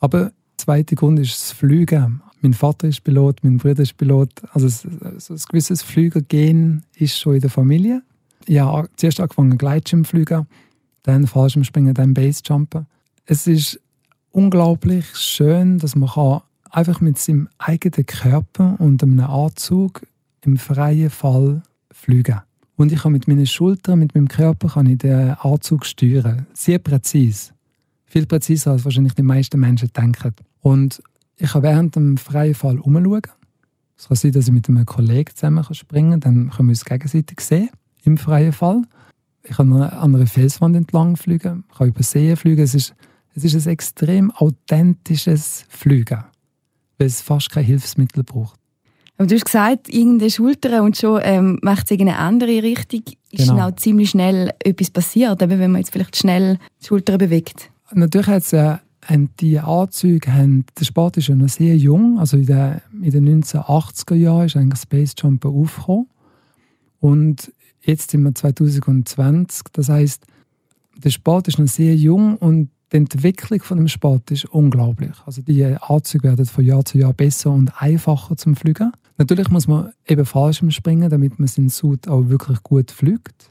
Aber 0.00 0.20
der 0.20 0.32
zweite 0.56 0.94
Grund 0.94 1.18
ist 1.18 1.32
das 1.32 1.52
Fliegen. 1.52 2.22
Mein 2.40 2.54
Vater 2.54 2.88
ist 2.88 3.04
Pilot, 3.04 3.42
mein 3.42 3.58
Bruder 3.58 3.82
ist 3.82 3.96
Pilot. 3.96 4.30
Also 4.52 4.68
so 4.68 5.34
ein 5.34 5.40
gewisses 5.48 5.82
Flügergehen 5.82 6.84
ist 6.94 7.18
schon 7.18 7.34
in 7.34 7.40
der 7.40 7.50
Familie. 7.50 8.02
Ich 8.46 8.58
habe 8.58 8.88
zuerst 8.96 9.20
angefangen 9.20 9.58
Gleitschirmflügen, 9.58 10.46
dann 11.02 11.26
Fallschirmspringen, 11.26 11.94
dann 11.94 12.14
Basejumpen. 12.14 12.86
Es 13.26 13.46
ist 13.46 13.80
unglaublich 14.30 15.16
schön, 15.16 15.78
dass 15.78 15.96
man 15.96 16.10
kann 16.10 16.40
einfach 16.76 17.00
mit 17.00 17.18
seinem 17.18 17.48
eigenen 17.56 18.04
Körper 18.04 18.76
und 18.78 19.02
einem 19.02 19.20
Anzug 19.20 20.06
im 20.42 20.58
freien 20.58 21.08
Fall 21.08 21.62
fliegen. 21.90 22.42
Und 22.76 22.92
ich 22.92 23.00
kann 23.00 23.12
mit 23.12 23.26
meinen 23.26 23.46
Schultern, 23.46 23.98
mit 23.98 24.14
meinem 24.14 24.28
Körper 24.28 24.68
kann 24.68 24.86
ich 24.86 24.98
den 24.98 25.30
Anzug 25.30 25.86
steuern. 25.86 26.46
Sehr 26.52 26.78
präzise. 26.78 27.52
Viel 28.04 28.26
präziser, 28.26 28.72
als 28.72 28.84
wahrscheinlich 28.84 29.14
die 29.14 29.22
meisten 29.22 29.58
Menschen 29.58 29.90
denken. 29.96 30.34
Und 30.60 31.02
ich 31.38 31.50
kann 31.50 31.62
während 31.62 31.96
dem 31.96 32.18
freien 32.18 32.54
Fall 32.54 32.78
umschauen. 32.78 33.22
Es 33.96 34.08
kann 34.08 34.16
sein, 34.18 34.32
dass 34.32 34.46
ich 34.46 34.52
mit 34.52 34.68
einem 34.68 34.84
Kollegen 34.84 35.34
zusammen 35.34 35.64
springen 35.72 36.20
kann. 36.20 36.20
Dann 36.20 36.50
können 36.50 36.68
wir 36.68 36.72
uns 36.72 36.84
gegenseitig 36.84 37.40
sehen, 37.40 37.70
im 38.04 38.18
freien 38.18 38.52
Fall. 38.52 38.82
Ich 39.44 39.56
kann 39.56 39.72
an 39.72 40.14
einer 40.14 40.26
Felswand 40.26 40.76
entlang 40.76 41.16
fliegen, 41.16 41.64
kann 41.74 41.88
über 41.88 42.02
See 42.02 42.36
fliegen. 42.36 42.62
Es 42.62 42.74
ist, 42.74 42.94
es 43.34 43.44
ist 43.44 43.66
ein 43.66 43.72
extrem 43.72 44.30
authentisches 44.32 45.64
Fliegen 45.70 46.22
weil 46.98 47.06
es 47.06 47.20
fast 47.20 47.50
kein 47.50 47.64
Hilfsmittel 47.64 48.24
braucht. 48.24 48.58
Aber 49.18 49.26
du 49.26 49.34
hast 49.34 49.46
gesagt, 49.46 49.88
irgendeine 49.88 50.30
Schulter 50.30 50.82
und 50.82 50.96
schon 50.96 51.20
ähm, 51.22 51.58
macht 51.62 51.90
es 51.90 51.98
eine 51.98 52.18
andere 52.18 52.62
Richtung. 52.62 53.02
Ist 53.30 53.48
genau. 53.48 53.68
auch 53.68 53.76
ziemlich 53.76 54.10
schnell 54.10 54.52
etwas 54.62 54.90
passiert, 54.90 55.40
eben 55.40 55.58
wenn 55.58 55.72
man 55.72 55.80
jetzt 55.80 55.90
vielleicht 55.90 56.16
schnell 56.16 56.58
die 56.82 56.86
Schulter 56.86 57.16
bewegt? 57.16 57.70
Natürlich 57.92 58.26
hat 58.26 58.42
es 58.42 58.52
äh, 58.52 58.76
die 59.40 59.58
Anzüge, 59.58 60.32
haben, 60.32 60.66
der 60.78 60.84
Sport 60.84 61.16
ist 61.16 61.28
ja 61.28 61.34
noch 61.34 61.48
sehr 61.48 61.76
jung, 61.76 62.18
also 62.18 62.36
in 62.36 62.46
den, 62.46 62.80
in 63.02 63.10
den 63.10 63.42
1980er 63.42 64.14
Jahren 64.14 64.46
ist 64.46 64.56
eigentlich 64.56 64.80
Space 64.80 65.14
Jumper 65.18 65.48
aufgekommen 65.48 66.08
und 67.00 67.52
jetzt 67.82 68.10
sind 68.10 68.22
wir 68.24 68.34
2020, 68.34 69.62
das 69.72 69.88
heißt, 69.88 70.24
der 70.96 71.10
Sport 71.10 71.48
ist 71.48 71.58
noch 71.58 71.68
sehr 71.68 71.94
jung 71.94 72.36
und 72.36 72.70
die 72.92 72.96
Entwicklung 72.96 73.62
von 73.62 73.78
dem 73.78 73.88
Sport 73.88 74.30
ist 74.30 74.44
unglaublich. 74.46 75.14
Also 75.24 75.42
die 75.42 75.64
Anzüge 75.64 76.28
werden 76.28 76.46
von 76.46 76.64
Jahr 76.64 76.84
zu 76.84 76.98
Jahr 76.98 77.12
besser 77.12 77.50
und 77.50 77.72
einfacher 77.80 78.36
zum 78.36 78.54
Fliegen. 78.54 78.92
Natürlich 79.18 79.50
muss 79.50 79.66
man 79.66 79.92
eben 80.06 80.24
falsch 80.24 80.62
springen, 80.68 81.10
damit 81.10 81.38
man 81.38 81.48
seinen 81.48 81.68
Suit 81.68 82.06
auch 82.06 82.28
wirklich 82.28 82.62
gut 82.62 82.90
fliegt. 82.90 83.50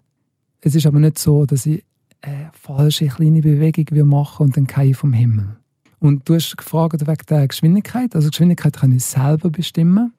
Es 0.62 0.76
ist 0.76 0.86
aber 0.86 1.00
nicht 1.00 1.20
so, 1.20 1.46
dass 1.46 1.66
ich 1.66 1.84
eine 2.22 2.50
falsche 2.54 3.08
kleine 3.08 3.42
Bewegung 3.42 4.08
machen 4.08 4.48
und 4.48 4.58
dann 4.58 4.68
keine 4.68 4.94
vom 4.94 5.14
Himmel. 5.14 5.58
Und 6.00 6.28
du 6.30 6.36
hast 6.36 6.56
gefragt 6.56 7.02
wegen 7.02 7.26
der 7.30 7.48
Geschwindigkeit. 7.48 8.16
Also 8.16 8.30
Geschwindigkeit 8.30 8.78
kann 8.78 8.92
ich 8.92 9.04
selber 9.04 9.50
bestimmen. 9.50 10.14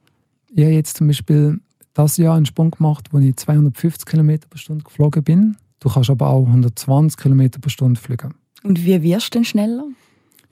Ich 0.53 0.65
habe 0.65 0.75
jetzt 0.75 0.97
zum 0.97 1.07
Beispiel 1.07 1.61
das 1.95 2.17
Jahr 2.17 2.37
einen 2.37 2.47
Sprung 2.47 2.71
gemacht, 2.71 3.09
wo 3.13 3.19
ich 3.19 3.37
250 3.37 4.05
km 4.05 4.39
pro 4.51 4.59
Stunde 4.59 4.85
geflogen 4.85 5.23
bin. 5.23 5.57
Du 5.81 5.89
kannst 5.89 6.11
aber 6.11 6.29
auch 6.29 6.47
120 6.47 7.17
km 7.17 7.51
pro 7.61 7.69
Stunde 7.69 8.01
fliegen. 8.01 8.35
Und 8.67 8.85
wie 8.85 9.01
wirst 9.03 9.35
du 9.35 9.39
denn 9.39 9.45
schneller? 9.45 9.85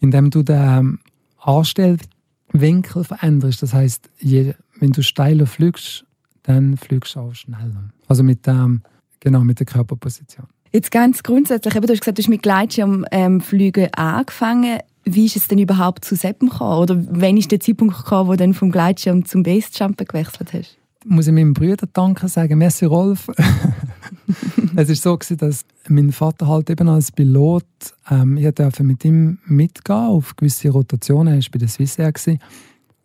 Indem 0.01 0.31
du 0.31 0.43
den 0.43 1.01
Anstellwinkel 1.39 3.05
veränderst. 3.05 3.63
Das 3.63 3.75
heißt, 3.75 4.09
wenn 4.21 4.93
du 4.93 5.03
steiler 5.03 5.47
fliegst, 5.47 6.05
dann 6.45 6.77
fliegst 6.77 7.17
du 7.17 7.21
auch 7.21 7.35
schneller. 7.35 7.91
Also 8.07 8.23
mit, 8.23 8.47
ähm, 8.47 8.83
genau, 9.21 9.41
mit 9.41 9.59
der 9.59 9.67
Körperposition. 9.67 10.47
Jetzt 10.73 10.91
ganz 10.91 11.23
grundsätzlich, 11.23 11.75
eben, 11.75 11.87
du 11.87 11.93
hast 11.93 12.01
gesagt, 12.01 12.19
du 12.19 12.23
hast 12.23 12.29
mit 12.29 12.43
Gleitschirmflügen 12.43 13.85
ähm, 13.85 13.91
angefangen. 13.95 14.79
Wie 15.05 15.27
ist 15.27 15.37
es 15.37 15.49
denn 15.49 15.59
überhaupt 15.59 16.05
zu 16.05 16.15
Seppen 16.15 16.49
gekommen? 16.49 16.79
Oder 16.79 17.05
wann 17.11 17.37
ist 17.37 17.51
der 17.51 17.61
Zeitpunkt 17.61 17.97
gekommen, 17.97 18.29
wo 18.29 18.33
du 18.33 18.39
dann 18.39 18.55
vom 18.55 18.71
Gleitschirm 18.71 19.25
zum 19.25 19.43
Basejumpen 19.43 20.07
gewechselt 20.07 20.53
hast? 20.53 20.79
Muss 21.05 21.27
ich 21.27 21.35
meinem 21.35 21.53
Bruder 21.53 21.87
danken 21.93 22.29
sagen, 22.29 22.59
merci 22.59 22.87
Rolf. 22.87 23.29
es 24.77 24.89
war 24.89 24.95
so, 24.95 25.19
gewesen, 25.19 25.37
dass 25.37 25.65
mein 25.89 26.13
Vater 26.13 26.49
halt 26.49 26.71
eben 26.71 26.89
als 26.89 27.13
Pilot, 27.13 27.65
ähm, 28.11 28.39
ich 28.39 28.51
durfte 28.55 28.83
mit 28.83 29.05
ihm 29.05 29.39
mitgehen 29.45 29.97
auf 29.97 30.35
gewisse 30.35 30.71
Rotationen, 30.71 31.35
er 31.35 31.41
war 31.41 31.49
bei 31.53 31.59
der 31.59 31.69
Swissair. 31.69 32.11
Gewesen. 32.11 32.41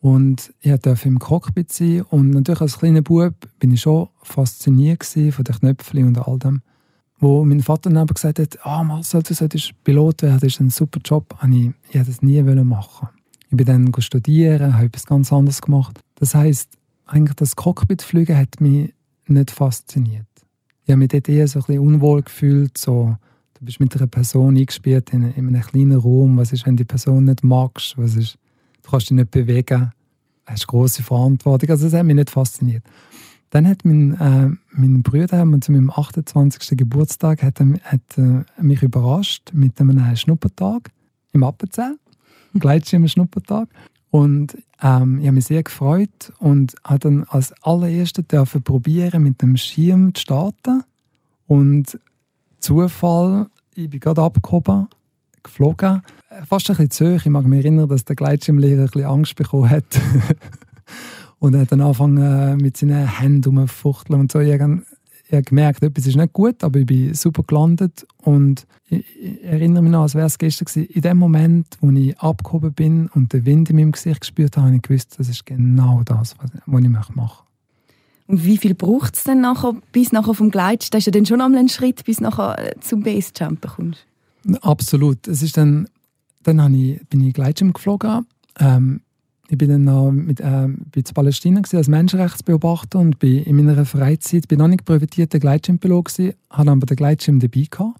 Und 0.01 0.53
ich 0.61 0.73
durfte 0.77 1.09
im 1.09 1.19
Cockpit 1.19 1.73
sein. 1.73 2.03
Und 2.03 2.29
natürlich 2.29 2.61
als 2.61 2.79
kleiner 2.79 3.01
Bub 3.01 3.33
bin 3.59 3.73
ich 3.73 3.81
schon 3.81 4.07
fasziniert 4.23 5.03
von 5.03 5.43
den 5.43 5.55
Knöpfen 5.55 6.05
und 6.05 6.17
all 6.17 6.39
dem. 6.39 6.61
Wo 7.19 7.43
mein 7.43 7.61
Vater 7.61 7.89
dann 7.89 7.97
aber 7.97 8.13
gesagt 8.13 8.39
hat, 8.39 8.65
ah, 8.65 8.81
Marcel, 8.81 9.23
du 9.23 9.33
solltest 9.33 9.73
Pilot 9.83 10.21
werden, 10.21 10.39
das 10.39 10.53
ist 10.53 10.61
ein 10.61 10.69
super 10.69 11.01
Job. 11.03 11.37
Und 11.41 11.51
ich, 11.51 11.71
ich 11.89 11.95
wollte 11.95 12.11
das 12.11 12.21
nie 12.21 12.41
machen. 12.41 13.09
Ich 13.49 13.57
bin 13.57 13.65
dann 13.65 13.91
studieren, 13.99 14.75
habe 14.75 14.85
etwas 14.85 15.05
ganz 15.05 15.33
anderes 15.33 15.61
gemacht. 15.61 15.99
Das 16.15 16.33
heisst, 16.33 16.78
eigentlich 17.09 17.35
das 17.35 17.55
Cockpitfliegen 17.55 18.37
hat 18.37 18.61
mich 18.61 18.93
nicht 19.27 19.51
fasziniert. 19.51 20.25
Ich 20.83 20.91
habe 20.91 20.99
mich 20.99 21.09
dort 21.09 21.29
eher 21.29 21.47
so 21.47 21.59
ein 21.59 21.65
bisschen 21.65 21.81
unwohl 21.81 22.23
gefühlt, 22.23 22.77
so, 22.77 23.15
du 23.55 23.65
bist 23.65 23.79
mit 23.79 23.95
einer 23.95 24.07
Person 24.07 24.57
eingespielt 24.57 25.11
in, 25.11 25.31
in 25.33 25.47
einem 25.47 25.61
kleinen 25.61 25.97
Raum, 25.97 26.37
was 26.37 26.51
ist, 26.51 26.65
wenn 26.65 26.77
die 26.77 26.85
Person 26.85 27.25
nicht 27.25 27.43
magst, 27.43 27.97
was 27.97 28.15
ist, 28.15 28.37
du 28.83 28.91
kannst 28.91 29.09
dich 29.09 29.15
nicht 29.15 29.31
bewegen, 29.31 29.91
du 30.45 30.51
hast 30.51 30.67
große 30.67 31.03
Verantwortung, 31.03 31.69
also 31.69 31.85
das 31.85 31.93
hat 31.93 32.05
mich 32.05 32.15
nicht 32.15 32.29
fasziniert. 32.29 32.83
Dann 33.51 33.67
hat 33.67 33.83
mein, 33.83 34.13
äh, 34.19 34.49
mein 34.71 35.01
Bruder 35.01 35.45
zu 35.61 35.71
meinem 35.71 35.89
28. 35.89 36.77
Geburtstag 36.77 37.41
hat, 37.41 37.59
hat 37.59 38.17
äh, 38.17 38.43
mich 38.61 38.83
überrascht 38.83 39.51
mit 39.53 39.79
einem 39.81 40.15
Schnuppertag 40.15 40.91
im 41.33 41.43
Appenzell, 41.43 41.97
Gleitschirm-Schnuppertag. 42.53 43.69
Und 44.11 44.57
ähm, 44.81 45.19
ich 45.19 45.27
habe 45.27 45.35
mich 45.35 45.45
sehr 45.45 45.63
gefreut 45.63 46.33
und 46.39 46.75
habe 46.83 46.99
dann 46.99 47.23
als 47.25 47.53
allererstes 47.63 48.25
probieren, 48.63 49.23
mit 49.23 49.41
dem 49.41 49.55
Schirm 49.57 50.13
zu 50.15 50.21
starten. 50.21 50.83
Und 51.47 51.99
Zufall, 52.59 53.47
ich 53.75 53.89
bin 53.89 53.99
gerade 53.99 54.21
abgehoben, 54.21 54.87
geflogen, 55.43 56.01
fast 56.47 56.69
ein 56.69 56.77
bisschen 56.77 56.91
zu 56.91 57.15
hoch. 57.15 57.25
Ich 57.25 57.31
mag 57.31 57.45
mich 57.45 57.63
erinnern, 57.63 57.87
dass 57.87 58.05
der 58.05 58.15
Gleitschirmlehrer 58.15 58.81
ein 58.81 58.85
bisschen 58.85 59.05
Angst 59.05 59.35
bekommen 59.35 59.69
hat. 59.69 59.85
und 61.39 61.53
er 61.53 61.61
hat 61.61 61.71
dann 61.71 61.81
angefangen 61.81 62.57
mit 62.57 62.77
seinen 62.77 63.07
Händen 63.07 63.57
rumzufuchteln 63.57 64.19
und 64.19 64.31
so. 64.31 64.39
Ich 64.39 64.59
ich 65.29 65.35
habe 65.35 65.43
gemerkt, 65.43 65.83
etwas 65.83 66.07
ist 66.07 66.15
nicht 66.15 66.33
gut, 66.33 66.63
aber 66.63 66.79
ich 66.79 66.87
bin 66.87 67.13
super 67.13 67.43
gelandet 67.43 68.05
und 68.17 68.65
ich, 68.87 69.05
ich 69.15 69.43
erinnere 69.43 69.83
mich 69.83 69.91
noch, 69.91 70.01
als 70.01 70.15
wäre 70.15 70.25
es 70.25 70.39
gestern 70.39 70.65
gewesen. 70.65 70.87
In 70.87 71.01
dem 71.03 71.17
Moment, 71.17 71.67
wo 71.81 71.91
ich 71.91 72.17
abgehoben 72.17 72.73
bin 72.73 73.09
und 73.13 73.31
den 73.31 73.45
Wind 73.45 73.69
in 73.69 73.75
meinem 73.75 73.91
Gesicht 73.91 74.21
gespürt 74.21 74.57
habe, 74.57 74.67
habe 74.67 74.77
ich 74.77 74.81
gewusst, 74.81 75.19
das 75.19 75.29
ist 75.29 75.45
genau 75.45 76.01
das, 76.03 76.35
was, 76.39 76.49
was 76.65 76.81
ich 76.81 76.89
machen 76.89 77.15
möchte. 77.15 77.37
Und 78.25 78.43
wie 78.43 78.57
viel 78.57 78.73
braucht 78.73 79.17
es 79.17 79.23
denn 79.23 79.41
nachher, 79.41 79.75
bis 79.91 80.11
nachher 80.11 80.33
vom 80.33 80.49
Gleit? 80.49 80.91
Das 80.93 80.99
ist 80.99 81.05
ja 81.05 81.11
dann 81.11 81.27
schon 81.27 81.41
einmal 81.41 81.59
ein 81.59 81.69
Schritt, 81.69 82.03
bis 82.05 82.21
nachher 82.21 82.57
äh, 82.57 82.79
zum 82.79 83.03
Basejumpen 83.03 83.69
kommst. 83.69 84.07
Absolut. 84.61 85.27
Es 85.27 85.43
ist 85.43 85.57
dann, 85.57 85.87
dann 86.41 86.73
ich, 86.73 87.05
bin 87.07 87.21
ich 87.21 87.35
Gleitschirm 87.35 87.73
geflogen. 87.73 88.25
Ähm, 88.59 89.01
ich 89.49 89.57
bin 89.57 89.69
dann 89.69 89.83
noch 89.83 90.11
mit, 90.11 90.39
äh, 90.39 90.67
bin 90.67 91.03
in 91.03 91.13
Palästina 91.13 91.61
als 91.73 91.87
Menschenrechtsbeobachter 91.87 92.99
und 92.99 93.17
bin 93.17 93.43
in 93.43 93.55
meiner 93.55 93.83
Freizeit 93.83 94.47
bin 94.47 94.59
noch 94.59 94.67
nicht 94.67 94.85
privatierter 94.85 95.39
Gleitschirmpilot 95.39 96.05
gewesen, 96.05 96.33
hatte 96.51 96.71
aber 96.71 96.85
den 96.85 96.97
Gleitschirm 96.97 97.39
dabei 97.39 97.67
gehabt. 97.69 97.99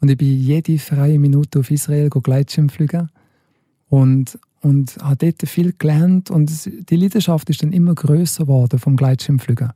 Und 0.00 0.10
ich 0.10 0.16
bin 0.16 0.40
jede 0.40 0.78
freie 0.78 1.18
Minute 1.18 1.58
auf 1.58 1.70
Israel 1.70 2.08
Gleitschirm 2.08 2.68
fliegen 2.68 3.10
und 3.88 4.38
und 4.62 4.96
habe 5.00 5.16
dort 5.16 5.48
viel 5.48 5.74
gelernt 5.78 6.30
und 6.30 6.50
die 6.90 6.96
Leidenschaft 6.96 7.48
ist 7.50 7.62
dann 7.62 7.72
immer 7.72 7.94
größer 7.94 8.44
geworden 8.44 8.80
vom 8.80 8.96
Gleitschirmfliegen. 8.96 9.70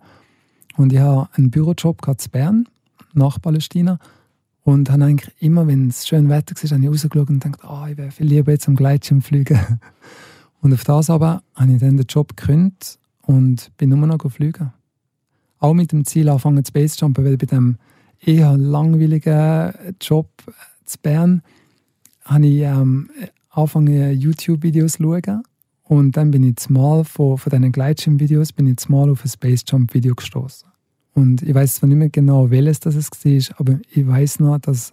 Und 0.76 0.92
ich 0.92 0.98
habe 0.98 1.28
einen 1.34 1.50
Bürojob 1.50 2.02
in 2.02 2.30
Bern 2.32 2.68
nach 3.12 3.40
Palästina 3.40 4.00
und 4.64 4.90
habe 4.90 5.04
eigentlich 5.04 5.32
immer, 5.38 5.66
wenn 5.68 5.88
es 5.88 6.08
schön 6.08 6.28
Wetter 6.28 6.54
war, 6.60 6.70
habe 6.76 6.88
rausgeschaut 6.88 7.30
und 7.30 7.42
gedacht, 7.44 7.60
oh, 7.68 7.86
ich 7.88 7.96
wäre 7.96 8.10
viel 8.10 8.26
lieber 8.26 8.50
jetzt 8.50 8.66
am 8.66 8.74
Gleitschirm 8.74 9.22
fliegen. 9.22 9.58
Und 10.60 10.72
auf 10.72 10.84
das 10.84 11.10
aber 11.10 11.42
habe 11.54 11.72
ich 11.72 11.78
dann 11.78 11.96
den 11.96 12.06
Job 12.06 12.36
gekündigt 12.36 12.98
und 13.22 13.70
bin 13.76 13.90
nur 13.90 14.06
noch 14.06 14.30
fliegen. 14.30 14.72
Auch 15.58 15.74
mit 15.74 15.92
dem 15.92 16.04
Ziel 16.04 16.28
anfangen 16.28 16.64
zu 16.64 16.72
Basejumpen, 16.72 17.24
weil 17.24 17.36
bei 17.36 17.46
dem 17.46 17.76
eher 18.20 18.56
langweiligen 18.56 19.72
Job 20.00 20.28
zu 20.84 20.98
Bern 21.02 21.42
habe 22.24 22.46
ich 22.46 22.62
ähm, 22.62 23.10
angefangen 23.50 24.18
YouTube-Videos 24.18 24.94
zu 24.94 25.02
schauen 25.02 25.42
und 25.90 26.16
dann 26.16 26.30
bin 26.30 26.44
ich 26.44 26.56
zumal 26.56 27.04
von, 27.04 27.36
von 27.36 27.50
diesen 27.50 27.72
Gleitschirm-Videos 27.72 28.52
bin 28.52 28.68
ich 28.68 28.76
zumal 28.76 29.10
auf 29.10 29.24
ein 29.24 29.28
Spacejump-Video 29.28 30.14
gestoßen. 30.14 30.68
Und 31.14 31.42
ich 31.42 31.52
weiß 31.52 31.74
zwar 31.74 31.88
nicht 31.88 31.98
mehr 31.98 32.10
genau, 32.10 32.48
welches 32.50 32.78
das 32.78 32.94
war, 32.94 33.58
aber 33.58 33.80
ich 33.90 34.06
weiß 34.06 34.38
noch, 34.38 34.58
dass, 34.58 34.92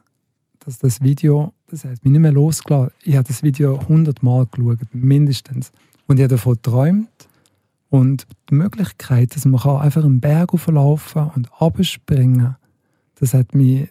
dass 0.59 0.79
das 0.79 1.01
Video 1.01 1.53
das 1.69 1.83
heißt, 1.85 2.03
mich 2.03 2.11
nicht 2.11 2.21
mehr 2.21 2.31
losgelassen. 2.31 2.93
Ich 3.03 3.15
habe 3.15 3.27
das 3.27 3.43
Video 3.43 3.79
hundertmal 3.87 4.45
geschaut, 4.45 4.79
mindestens. 4.93 5.71
Und 6.07 6.17
ich 6.17 6.23
habe 6.23 6.35
davon 6.35 6.53
geträumt. 6.55 7.09
Und 7.89 8.27
die 8.49 8.55
Möglichkeit, 8.55 9.35
dass 9.35 9.45
man 9.45 9.61
einfach 9.61 10.03
einen 10.03 10.19
Berg 10.19 10.53
auflaufen 10.53 11.31
und 11.35 11.49
abspringen 11.59 12.55
das 13.19 13.33
hat 13.33 13.55
mich, 13.55 13.89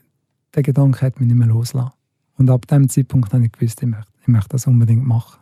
der 0.55 0.63
Gedanke 0.63 1.05
hat 1.05 1.19
mich 1.19 1.29
nicht 1.29 1.37
mehr 1.37 1.49
losgelassen. 1.49 1.93
Und 2.39 2.51
ab 2.51 2.67
dem 2.67 2.89
Zeitpunkt 2.89 3.33
habe 3.33 3.45
ich 3.45 3.53
gewusst, 3.53 3.83
ich 3.83 3.89
möchte, 3.89 4.13
ich 4.23 4.29
möchte 4.29 4.51
das 4.51 4.67
unbedingt 4.67 5.07
machen. 5.07 5.39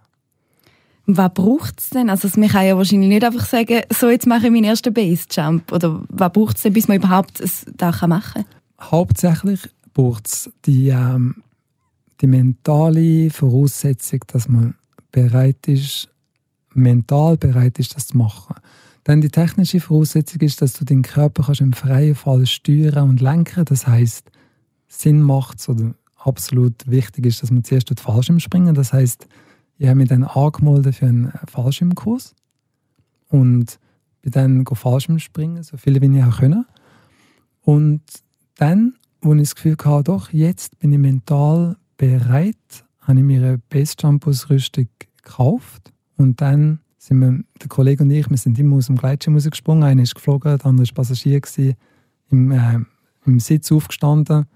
Was 1.07 1.35
braucht 1.35 1.81
es 1.81 1.91
denn? 1.91 2.09
Also, 2.09 2.29
man 2.41 2.49
kann 2.49 2.67
ja 2.67 2.77
wahrscheinlich 2.77 3.11
nicht 3.11 3.25
einfach 3.25 3.45
sagen, 3.45 3.83
so 3.93 4.09
jetzt 4.09 4.27
mache 4.27 4.47
ich 4.47 4.53
meinen 4.53 4.65
ersten 4.65 4.95
Basejump. 4.95 5.71
Oder 5.71 6.03
was 6.09 6.33
braucht 6.33 6.57
es 6.57 6.63
denn, 6.63 6.73
bis 6.73 6.89
man 6.89 6.97
überhaupt 6.97 7.41
das 7.41 7.67
machen 8.07 8.45
kann? 8.45 8.45
Hauptsächlich 8.81 9.69
braucht 9.93 10.27
es 10.29 10.51
die 10.65 10.89
ähm, 10.89 11.43
die 12.21 12.27
mentale 12.27 13.31
Voraussetzung, 13.31 14.21
dass 14.29 14.49
man 14.49 14.75
bereit 15.11 15.69
ist, 15.69 16.09
mental 16.73 17.37
bereit 17.37 17.79
ist, 17.79 17.97
das 17.97 18.09
zu 18.09 18.17
machen. 18.17 18.57
Dann 19.05 19.21
die 19.21 19.29
technische 19.29 19.81
Voraussetzung 19.81 20.41
ist, 20.41 20.63
dass 20.63 20.73
du 20.73 20.85
den 20.85 21.03
Körper 21.03 21.45
kannst 21.45 21.61
im 21.61 21.73
freien 21.73 22.15
Fall 22.15 22.47
steuern 22.47 23.11
und 23.11 23.21
lenken. 23.21 23.65
Das 23.67 23.87
heißt, 23.87 24.31
Sinn 24.89 25.21
macht 25.21 25.61
es 25.61 25.69
oder 25.69 25.95
absolut 26.17 26.75
wichtig 26.87 27.27
ist, 27.27 27.43
dass 27.43 27.51
man 27.51 27.65
zuerst 27.65 27.91
den 27.91 27.99
Fallschirm 27.99 28.41
springen. 28.41 28.75
Das 28.75 28.93
heißt, 28.93 29.27
ich 29.79 29.87
habe 29.87 29.97
mich 29.97 30.09
dann 30.09 30.25
angemeldet 30.25 30.97
für 30.97 31.07
einen 31.07 31.33
Fallschirmkurs 31.47 32.35
und 33.29 33.79
bin 34.23 34.33
dann 34.33 34.65
Fallschirm 34.65 35.19
springen, 35.19 35.63
so 35.63 35.77
viele 35.77 36.01
wie 36.01 36.17
ich 36.17 36.25
auch 36.25 36.39
können. 36.39 36.65
Und 37.63 38.03
dann, 38.57 38.95
wo 39.21 39.35
ich 39.35 39.41
das 39.41 39.55
Gefühl 39.55 39.77
hatte, 39.85 40.05
doch, 40.05 40.33
jetzt 40.33 40.79
bin 40.79 40.93
ich 40.93 40.99
mental 40.99 41.77
bereit, 41.97 42.85
habe 43.01 43.19
ich 43.19 43.25
mir 43.25 43.43
eine 43.43 43.59
Basejump-Ausrüstung 43.59 44.89
gekauft 45.23 45.93
und 46.17 46.41
dann 46.41 46.81
sind 46.99 47.21
wir, 47.21 47.45
der 47.61 47.69
Kollege 47.69 48.03
und 48.03 48.11
ich, 48.11 48.29
wir 48.31 48.37
sind 48.37 48.59
immer 48.59 48.77
aus 48.77 48.87
dem 48.87 48.97
Gleitschirm 48.97 49.35
rausgesprungen. 49.35 49.85
Einer 49.85 50.03
ist 50.03 50.15
geflogen, 50.15 50.57
der 50.57 50.67
andere 50.67 50.87
war 50.89 50.95
Passagier, 50.95 51.41
gewesen, 51.41 51.75
im, 52.31 52.51
äh, 52.51 52.81
im 53.27 53.41
Sitz 53.41 53.71
aufgestanden, 53.71 54.47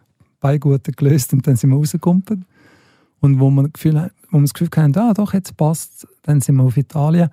Beigurte 0.40 0.92
gelöst 0.92 1.32
und 1.34 1.46
dann 1.46 1.56
sind 1.56 1.70
wir 1.70 1.76
rausgekommen. 1.76 2.46
Und 3.20 3.40
wo 3.40 3.50
wir, 3.50 3.68
Gefühl, 3.68 4.10
wo 4.30 4.38
wir 4.38 4.42
das 4.42 4.54
Gefühl 4.54 4.70
hatten, 4.74 4.96
ah, 4.96 5.12
doch, 5.12 5.34
jetzt 5.34 5.56
passt 5.56 6.06
dann 6.22 6.40
sind 6.40 6.56
wir 6.56 6.64
auf 6.64 6.76
Italien. 6.76 7.30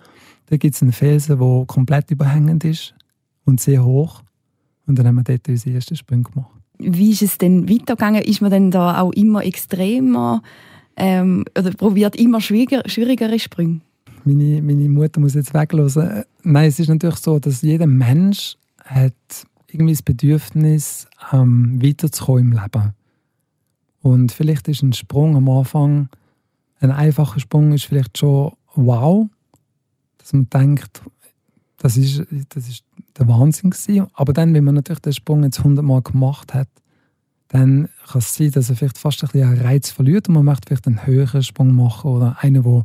Da 0.47 0.57
gibt 0.57 0.75
es 0.75 0.81
einen 0.81 0.91
Felsen, 0.91 1.38
der 1.38 1.65
komplett 1.67 2.12
überhängend 2.12 2.63
ist 2.63 2.95
und 3.45 3.59
sehr 3.59 3.83
hoch. 3.83 4.24
Und 4.88 4.97
dann 4.97 5.07
haben 5.07 5.15
wir 5.15 5.24
dort 5.24 5.47
unsere 5.47 5.75
ersten 5.75 5.95
Sprünge 5.95 6.24
gemacht 6.24 6.64
wie 6.79 7.12
ist 7.12 7.22
es 7.22 7.38
denn 7.38 7.70
weitergegangen? 7.70 8.24
Ist 8.24 8.41
man 8.41 8.51
denn 8.51 8.72
da 8.72 9.01
auch 9.01 9.12
immer 9.13 9.44
extremer 9.44 10.41
ähm, 10.98 11.46
oder 11.58 11.72
probiert 11.72 12.15
immer 12.15 12.41
schwieriger, 12.41 12.84
schwierigere 12.86 13.39
Sprünge? 13.39 13.82
Meine, 14.24 14.62
meine 14.62 14.89
Mutter 14.89 15.20
muss 15.20 15.36
jetzt 15.36 15.53
weglassen. 15.53 16.24
Nein, 16.44 16.67
es 16.67 16.79
ist 16.79 16.89
natürlich 16.89 17.17
so, 17.17 17.39
dass 17.39 17.62
jeder 17.62 17.88
Mensch 17.88 18.55
hat 18.84 19.13
irgendwie 19.67 19.94
das 19.94 20.01
Bedürfnis, 20.01 21.08
ähm, 21.32 21.82
weiterzukommen 21.82 22.51
im 22.51 22.53
Leben. 22.53 22.94
Und 24.01 24.32
vielleicht 24.32 24.67
ist 24.67 24.84
ein 24.84 24.94
Sprung 24.94 25.36
am 25.36 25.50
Anfang 25.50 26.10
ein 26.79 26.91
einfacher 26.91 27.39
Sprung 27.39 27.74
ist 27.74 27.86
vielleicht 27.86 28.17
schon 28.17 28.53
wow, 28.75 29.27
dass 30.17 30.34
man 30.34 30.50
denkt, 30.50 31.01
das 31.77 31.98
ist, 31.98 32.24
das 32.50 32.67
ist 32.67 32.84
der 33.17 33.27
Wahnsinn 33.27 33.69
gewesen. 33.69 34.07
Aber 34.13 34.34
dann, 34.34 34.53
wenn 34.53 34.63
man 34.63 34.75
natürlich 34.75 35.01
den 35.01 35.13
Sprung 35.13 35.43
jetzt 35.43 35.63
hundertmal 35.63 36.01
gemacht 36.01 36.53
hat, 36.53 36.67
dann 37.48 37.89
kann 38.07 38.19
es 38.19 38.36
sein, 38.36 38.51
dass 38.51 38.69
er 38.69 38.75
vielleicht 38.75 38.98
fast 38.98 39.24
ein 39.24 39.29
bisschen 39.29 39.62
Reiz 39.62 39.91
verliert 39.91 40.27
und 40.27 40.36
man 40.36 40.45
möchte 40.45 40.67
vielleicht 40.67 40.88
einen 40.88 41.05
höheren 41.05 41.43
Sprung 41.43 41.74
machen 41.74 42.12
oder 42.12 42.38
einen, 42.41 42.63
der 42.63 42.84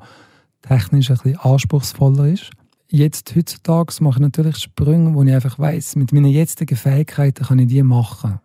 technisch 0.63 1.11
ein 1.11 1.17
bisschen 1.17 1.39
anspruchsvoller 1.39 2.29
ist. 2.29 2.51
Jetzt, 2.89 3.35
heutzutage, 3.37 3.95
mache 4.01 4.17
ich 4.17 4.23
natürlich 4.23 4.57
Sprünge, 4.57 5.15
wo 5.15 5.23
ich 5.23 5.33
einfach 5.33 5.59
weiß, 5.59 5.97
mit 5.97 6.13
meinen 6.13 6.27
jetzigen 6.27 6.77
Fähigkeiten 6.77 7.45
kann 7.45 7.59
ich 7.61 7.69
die 7.69 7.83
machen. 7.83 8.41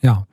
Ja. 0.00 0.26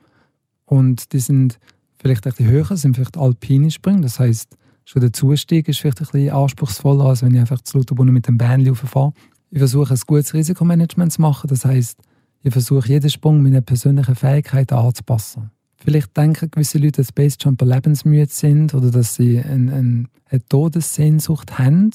Und 0.64 1.12
die 1.12 1.20
sind 1.20 1.58
vielleicht 1.98 2.26
ein 2.26 2.30
bisschen 2.32 2.48
höher, 2.48 2.76
sind 2.76 2.96
vielleicht 2.96 3.18
alpine 3.18 3.70
Sprünge. 3.70 4.00
Das 4.00 4.18
heißt, 4.18 4.56
schon 4.84 5.02
der 5.02 5.12
Zustieg 5.12 5.68
ist 5.68 5.78
vielleicht 5.78 6.00
ein 6.00 6.06
bisschen 6.06 6.30
anspruchsvoller, 6.30 7.04
als 7.04 7.22
wenn 7.22 7.34
ich 7.34 7.40
einfach 7.40 7.60
zu 7.60 7.78
Lauterbrunnen 7.78 8.14
mit 8.14 8.26
dem 8.26 8.38
Bändchen 8.38 8.74
rauffahre. 8.74 9.12
Ich 9.50 9.58
versuche, 9.58 9.94
ein 9.94 10.00
gutes 10.06 10.32
Risikomanagement 10.32 11.12
zu 11.12 11.20
machen. 11.20 11.48
Das 11.48 11.64
heißt, 11.64 12.00
ich 12.42 12.52
versuche, 12.52 12.88
jeden 12.88 13.10
Sprung 13.10 13.42
meinen 13.42 13.64
persönlichen 13.64 14.14
Fähigkeiten 14.14 14.74
anzupassen. 14.74 15.50
Vielleicht 15.76 16.16
denken 16.16 16.50
gewisse 16.50 16.78
Leute, 16.78 17.02
dass 17.02 17.12
Basejumper 17.12 17.66
lebensmüde 17.66 18.30
sind 18.30 18.74
oder 18.74 18.90
dass 18.90 19.14
sie 19.14 19.40
eine, 19.40 19.72
eine, 19.72 20.04
eine 20.26 20.46
Todessehnsucht 20.48 21.58
haben. 21.58 21.90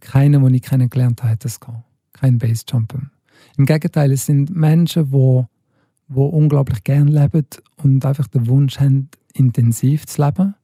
Keiner, 0.00 0.40
den 0.40 0.54
ich 0.54 0.62
kennengelernt 0.62 1.22
habe, 1.22 1.32
hat 1.32 1.44
das 1.44 1.60
gehabt. 1.60 1.84
Kein 2.12 2.38
Basejumper. 2.38 3.00
Im 3.56 3.66
Gegenteil, 3.66 4.12
es 4.12 4.26
sind 4.26 4.54
Menschen, 4.54 5.10
die, 5.10 5.42
die 6.08 6.18
unglaublich 6.18 6.84
gern 6.84 7.08
leben 7.08 7.46
und 7.76 8.04
einfach 8.04 8.26
den 8.26 8.46
Wunsch 8.48 8.78
haben, 8.80 9.08
intensiv 9.34 10.06
zu 10.06 10.24
leben. 10.24 10.54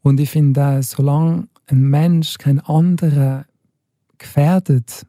Und 0.00 0.20
ich 0.20 0.30
finde, 0.30 0.82
solange 0.82 1.48
ein 1.66 1.82
Mensch 1.82 2.38
keinen 2.38 2.60
anderen 2.60 3.44
gefährdet, 4.22 5.06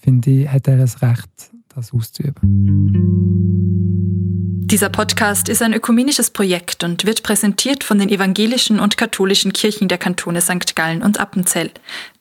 finde 0.00 0.30
ich, 0.30 0.48
hat 0.48 0.68
er 0.68 0.76
das 0.76 1.02
Recht, 1.02 1.30
das 1.74 1.92
auszuüben. 1.92 2.38
Dieser 4.70 4.88
Podcast 4.88 5.48
ist 5.48 5.62
ein 5.62 5.72
ökumenisches 5.72 6.30
Projekt 6.30 6.84
und 6.84 7.04
wird 7.04 7.24
präsentiert 7.24 7.82
von 7.82 7.98
den 7.98 8.08
evangelischen 8.08 8.78
und 8.78 8.96
katholischen 8.96 9.52
Kirchen 9.52 9.88
der 9.88 9.98
Kantone 9.98 10.40
St. 10.40 10.76
Gallen 10.76 11.02
und 11.02 11.18
Appenzell. 11.18 11.72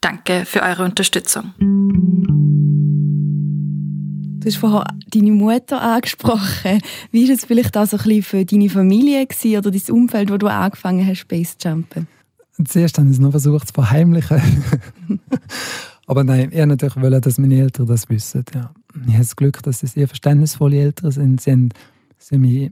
Danke 0.01 0.45
für 0.45 0.63
eure 0.63 0.83
Unterstützung. 0.83 1.53
Du 4.39 4.47
hast 4.47 4.55
vorher 4.55 4.85
deine 5.13 5.31
Mutter 5.31 5.79
angesprochen. 5.79 6.81
Wie 7.11 7.27
war 7.27 7.35
es 7.35 7.45
vielleicht 7.45 7.77
auch 7.77 7.85
so 7.85 7.97
ein 7.97 8.03
bisschen 8.03 8.23
für 8.23 8.45
deine 8.45 8.69
Familie 8.69 9.27
gewesen, 9.27 9.57
oder 9.57 9.69
dein 9.69 9.93
Umfeld, 9.93 10.31
wo 10.31 10.37
du 10.37 10.47
angefangen 10.47 11.05
hast, 11.05 11.19
Space 11.19 11.55
Jumpen? 11.61 12.07
Zuerst 12.65 12.97
habe 12.97 13.07
ich 13.09 13.13
es 13.13 13.19
noch 13.19 13.31
versucht 13.31 13.67
zu 13.67 13.73
verheimlichen. 13.73 14.41
Aber 16.09 16.23
nein, 16.23 16.49
ich 16.51 16.65
natürlich 16.65 16.95
wollte, 16.95 17.21
dass 17.21 17.37
meine 17.37 17.59
Eltern 17.59 17.85
das 17.85 18.09
wissen. 18.09 18.43
Ja. 18.55 18.73
Ich 18.95 19.13
habe 19.13 19.17
das 19.19 19.35
Glück, 19.35 19.61
dass 19.61 19.81
sie 19.81 19.85
sehr 19.85 20.07
verständnisvolle 20.07 20.77
Eltern 20.77 21.11
sind. 21.11 21.39
Sie 21.39 21.51
haben, 21.51 21.69
sie 22.17 22.33
haben 22.33 22.41
mich 22.41 22.71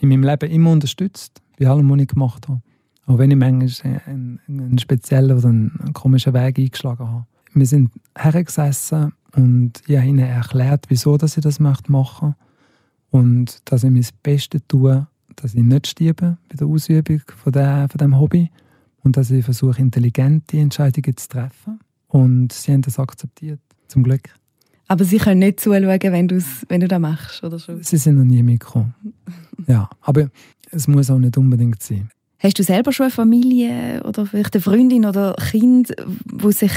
in 0.00 0.08
meinem 0.08 0.22
Leben 0.22 0.50
immer 0.50 0.72
unterstützt, 0.72 1.42
bei 1.58 1.66
allem, 1.66 1.90
was 1.90 2.00
ich 2.00 2.08
gemacht 2.08 2.48
habe. 2.48 2.62
Auch 3.04 3.18
wenn 3.18 3.30
ich 3.30 3.36
manchmal 3.36 4.00
einen, 4.06 4.40
einen 4.48 4.78
speziellen 4.78 5.36
oder 5.36 5.48
einen, 5.48 5.92
komischen 5.92 6.32
Weg 6.32 6.58
eingeschlagen 6.58 7.06
habe. 7.06 7.26
Wir 7.52 7.66
sind 7.66 7.90
hergesessen 8.16 9.12
und 9.36 9.82
ich 9.86 9.98
habe 9.98 10.06
ihnen 10.06 10.20
erklärt, 10.20 10.86
wieso 10.88 11.18
dass 11.18 11.36
ich 11.36 11.42
das 11.42 11.60
machen 11.60 11.92
möchte. 11.92 12.36
Und 13.10 13.70
dass 13.70 13.84
ich 13.84 13.90
mein 13.90 14.06
Bestes 14.22 14.62
tue, 14.66 15.06
dass 15.36 15.54
ich 15.54 15.62
nicht 15.62 15.88
sterbe 15.88 16.38
bei 16.48 16.56
der 16.56 16.66
Ausübung 16.66 17.20
von, 17.36 17.52
der, 17.52 17.86
von 17.90 17.98
diesem 17.98 18.18
Hobby. 18.18 18.50
Und 19.02 19.18
dass 19.18 19.30
ich 19.30 19.44
versuche, 19.44 19.78
intelligente 19.78 20.56
Entscheidungen 20.56 21.18
zu 21.18 21.28
treffen 21.28 21.80
und 22.18 22.52
sie 22.52 22.72
haben 22.72 22.82
das 22.82 22.98
akzeptiert, 22.98 23.60
zum 23.88 24.02
Glück. 24.02 24.30
Aber 24.88 25.04
sie 25.04 25.18
können 25.18 25.40
nicht 25.40 25.60
zuschauen, 25.60 25.86
wenn, 25.86 26.30
wenn 26.68 26.80
du 26.80 26.88
das 26.88 27.00
machst, 27.00 27.44
oder 27.44 27.58
schon? 27.58 27.82
Sie 27.82 27.98
sind 27.98 28.16
noch 28.16 28.24
nie 28.24 28.42
mitgekommen. 28.42 28.94
ja, 29.66 29.88
aber 30.00 30.30
es 30.70 30.88
muss 30.88 31.10
auch 31.10 31.18
nicht 31.18 31.36
unbedingt 31.36 31.82
sein. 31.82 32.10
Hast 32.38 32.58
du 32.58 32.62
selber 32.62 32.92
schon 32.92 33.04
eine 33.04 33.12
Familie 33.12 34.02
oder 34.04 34.24
vielleicht 34.24 34.54
eine 34.54 34.62
Freundin 34.62 35.04
oder 35.04 35.38
ein 35.38 35.44
Kind, 35.44 35.92
wo 36.24 36.50
sich 36.50 36.72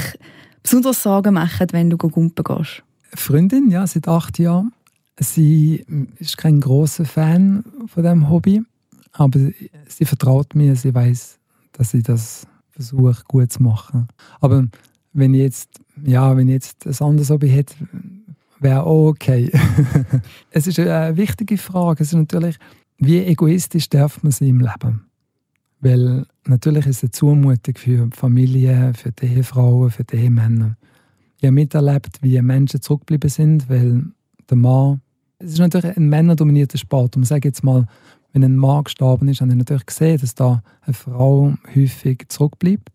besonders 0.62 1.02
Sorgen 1.02 1.34
machen, 1.34 1.68
wenn 1.70 1.88
du 1.88 1.96
gumpen 1.96 2.44
gehst? 2.44 2.82
Freundin, 3.14 3.70
ja, 3.70 3.86
seit 3.86 4.08
acht 4.08 4.38
Jahren. 4.38 4.72
Sie 5.20 5.84
ist 6.18 6.36
kein 6.36 6.60
großer 6.60 7.04
Fan 7.04 7.64
von 7.86 8.02
diesem 8.02 8.28
Hobby, 8.28 8.62
aber 9.12 9.38
sie 9.86 10.04
vertraut 10.04 10.54
mir, 10.54 10.74
sie 10.74 10.94
weiß, 10.94 11.38
dass 11.72 11.94
ich 11.94 12.02
das 12.02 12.46
versuche 12.70 13.22
gut 13.28 13.52
zu 13.52 13.62
machen. 13.62 14.08
Aber 14.40 14.66
wenn 15.12 15.34
ich 15.34 15.40
jetzt, 15.40 15.80
ja, 16.04 16.36
wenn 16.36 16.48
ich 16.48 16.54
jetzt 16.54 16.86
ein 16.86 17.06
anderes 17.06 17.30
Hobby 17.30 17.48
hätte, 17.48 17.74
wäre 18.60 18.84
auch 18.84 19.08
okay. 19.08 19.50
es 20.50 20.66
ist 20.66 20.78
eine 20.78 21.16
wichtige 21.16 21.58
Frage. 21.58 22.02
Es 22.02 22.08
ist 22.08 22.18
natürlich, 22.18 22.56
wie 22.98 23.18
egoistisch 23.18 23.88
darf 23.88 24.22
man 24.22 24.32
sein 24.32 24.48
im 24.48 24.60
Leben? 24.60 25.06
Weil 25.80 26.26
natürlich 26.46 26.86
ist 26.86 26.98
es 26.98 27.02
eine 27.02 27.10
Zumutung 27.10 27.74
für 27.76 28.06
die 28.06 28.16
Familie, 28.16 28.92
für 28.94 29.10
die 29.10 29.26
Ehefrauen, 29.26 29.90
für 29.90 30.04
die 30.04 30.16
Ehemänner. 30.16 30.76
Ich 31.38 31.44
habe 31.44 31.54
miterlebt, 31.54 32.22
wie 32.22 32.40
Menschen 32.40 32.80
zurückgeblieben 32.80 33.28
sind, 33.28 33.68
weil 33.68 34.04
der 34.48 34.56
Mann, 34.56 35.00
es 35.40 35.54
ist 35.54 35.58
natürlich 35.58 35.96
ein 35.96 36.08
männerdominierter 36.08 36.78
Sport. 36.78 37.16
Und 37.16 37.22
man 37.22 37.26
sagt 37.26 37.44
jetzt 37.44 37.64
mal, 37.64 37.86
wenn 38.32 38.44
ein 38.44 38.56
Mann 38.56 38.84
gestorben 38.84 39.28
ist, 39.28 39.40
habe 39.40 39.50
ich 39.50 39.58
natürlich 39.58 39.86
gesehen, 39.86 40.20
dass 40.20 40.36
da 40.36 40.62
eine 40.82 40.94
Frau 40.94 41.52
häufig 41.74 42.26
zurückbleibt. 42.28 42.90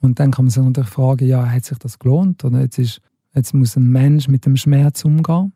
Und 0.00 0.20
dann 0.20 0.30
kann 0.30 0.44
man 0.44 0.50
sich 0.50 0.62
natürlich 0.62 0.90
fragen, 0.90 1.26
ja, 1.26 1.44
hat 1.46 1.64
sich 1.64 1.78
das 1.78 1.98
gelohnt? 1.98 2.44
Oder 2.44 2.60
jetzt, 2.60 2.78
ist, 2.78 3.00
jetzt 3.34 3.54
muss 3.54 3.76
ein 3.76 3.88
Mensch 3.88 4.28
mit 4.28 4.46
dem 4.46 4.56
Schmerz 4.56 5.04
umgehen. 5.04 5.52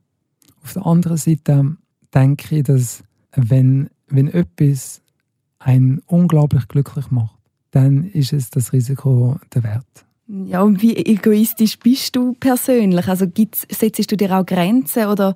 Auf 0.63 0.73
der 0.73 0.87
anderen 0.87 1.17
Seite 1.17 1.77
denke 2.15 2.57
ich, 2.57 2.65
dass 2.65 3.05
wenn, 3.35 3.89
wenn 4.09 4.29
etwas 4.29 5.03
einen 5.59 6.01
unglaublich 6.07 6.69
glücklich 6.69 7.11
macht, 7.11 7.37
dann 7.71 8.05
ist 8.05 8.33
es 8.33 8.51
das 8.51 8.73
Risiko 8.73 9.39
der 9.55 9.63
Wert. 9.63 10.05
Ja, 10.29 10.63
und 10.63 10.83
wie 10.83 10.97
egoistisch 10.97 11.79
bist 11.79 12.17
du 12.17 12.35
persönlich? 12.35 13.09
Also 13.09 13.27
gibt's, 13.29 13.67
setzt 13.71 14.11
du 14.11 14.17
dir 14.17 14.39
auch 14.39 14.47
Grenzen 14.47 15.07
oder 15.07 15.35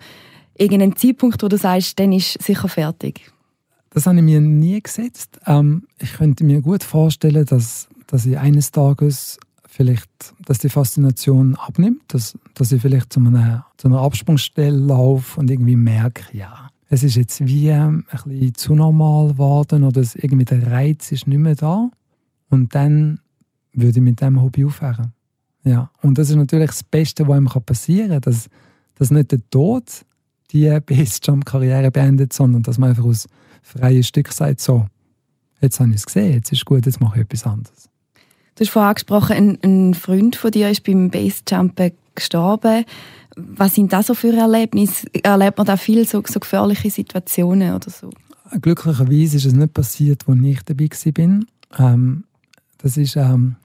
irgendeinen 0.56 0.96
Zeitpunkt, 0.96 1.42
wo 1.42 1.48
du 1.48 1.58
sagst, 1.58 1.98
dann 1.98 2.12
ist 2.12 2.42
sicher 2.42 2.68
fertig? 2.68 3.30
Das 3.90 4.06
habe 4.06 4.18
ich 4.18 4.22
mir 4.22 4.40
nie 4.40 4.80
gesetzt. 4.80 5.40
Ähm, 5.46 5.86
ich 5.98 6.14
könnte 6.14 6.44
mir 6.44 6.60
gut 6.60 6.82
vorstellen, 6.82 7.44
dass 7.46 7.88
dass 8.06 8.26
ich 8.26 8.38
eines 8.38 8.70
Tages 8.70 9.38
vielleicht, 9.68 10.10
dass 10.44 10.58
die 10.58 10.68
Faszination 10.68 11.54
abnimmt, 11.56 12.02
dass, 12.08 12.38
dass 12.54 12.72
ich 12.72 12.80
vielleicht 12.80 13.12
zu 13.12 13.20
einer, 13.20 13.66
zu 13.76 13.88
einer 13.88 14.00
Absprungsstelle 14.00 14.76
laufe 14.76 15.38
und 15.38 15.50
irgendwie 15.50 15.76
merke, 15.76 16.24
ja, 16.36 16.70
es 16.88 17.02
ist 17.02 17.16
jetzt 17.16 17.44
wie 17.46 17.70
ein 17.70 18.04
bisschen 18.12 18.54
zu 18.54 18.74
normal 18.74 19.28
geworden 19.28 19.84
oder 19.84 20.02
irgendwie 20.14 20.44
der 20.44 20.70
Reiz 20.70 21.10
ist 21.12 21.26
nicht 21.26 21.38
mehr 21.38 21.56
da. 21.56 21.90
Und 22.48 22.74
dann 22.74 23.20
würde 23.72 23.98
ich 23.98 24.04
mit 24.04 24.20
dem 24.20 24.40
Hobby 24.40 24.64
aufhören. 24.64 25.12
Ja, 25.64 25.90
und 26.00 26.16
das 26.16 26.30
ist 26.30 26.36
natürlich 26.36 26.70
das 26.70 26.84
Beste, 26.84 27.26
was 27.26 27.36
einem 27.36 27.48
passieren 27.48 28.10
kann, 28.10 28.20
dass, 28.20 28.48
dass 28.94 29.10
nicht 29.10 29.32
der 29.32 29.40
Tod 29.50 29.84
die 30.52 30.78
Base-Jump-Karriere 30.86 31.90
beendet, 31.90 32.32
sondern 32.32 32.62
dass 32.62 32.78
man 32.78 32.90
einfach 32.90 33.04
aus 33.04 33.26
freiem 33.62 34.04
Stück 34.04 34.32
sagt, 34.32 34.60
so, 34.60 34.86
jetzt 35.60 35.80
habe 35.80 35.90
ich 35.90 35.96
es 35.96 36.06
gesehen, 36.06 36.34
jetzt 36.34 36.52
ist 36.52 36.64
gut, 36.64 36.86
jetzt 36.86 37.00
mache 37.00 37.16
ich 37.18 37.24
etwas 37.24 37.44
anderes. 37.46 37.90
Du 38.56 38.64
hast 38.64 38.70
vorhin 38.70 38.88
angesprochen, 38.88 39.36
ein, 39.36 39.58
ein 39.62 39.94
Freund 39.94 40.34
von 40.34 40.50
dir 40.50 40.70
ist 40.70 40.82
beim 40.82 41.10
Basejumpen 41.10 41.92
gestorben. 42.14 42.86
Was 43.36 43.74
sind 43.74 43.92
das 43.92 44.06
so 44.06 44.14
für 44.14 44.34
Erlebnisse? 44.34 45.06
Erlebt 45.22 45.58
man 45.58 45.66
da 45.66 45.76
viel 45.76 46.06
so, 46.06 46.22
so 46.26 46.40
gefährliche 46.40 46.90
Situationen 46.90 47.74
oder 47.74 47.90
so? 47.90 48.08
Glücklicherweise 48.62 49.36
ist 49.36 49.44
es 49.44 49.52
nicht 49.52 49.74
passiert, 49.74 50.24
als 50.26 50.38
ich 50.42 50.62
dabei 50.62 50.88
war. 50.88 51.92
Ähm, 51.92 52.24
das 52.78 52.96
war 52.96 53.34
ähm, 53.34 53.56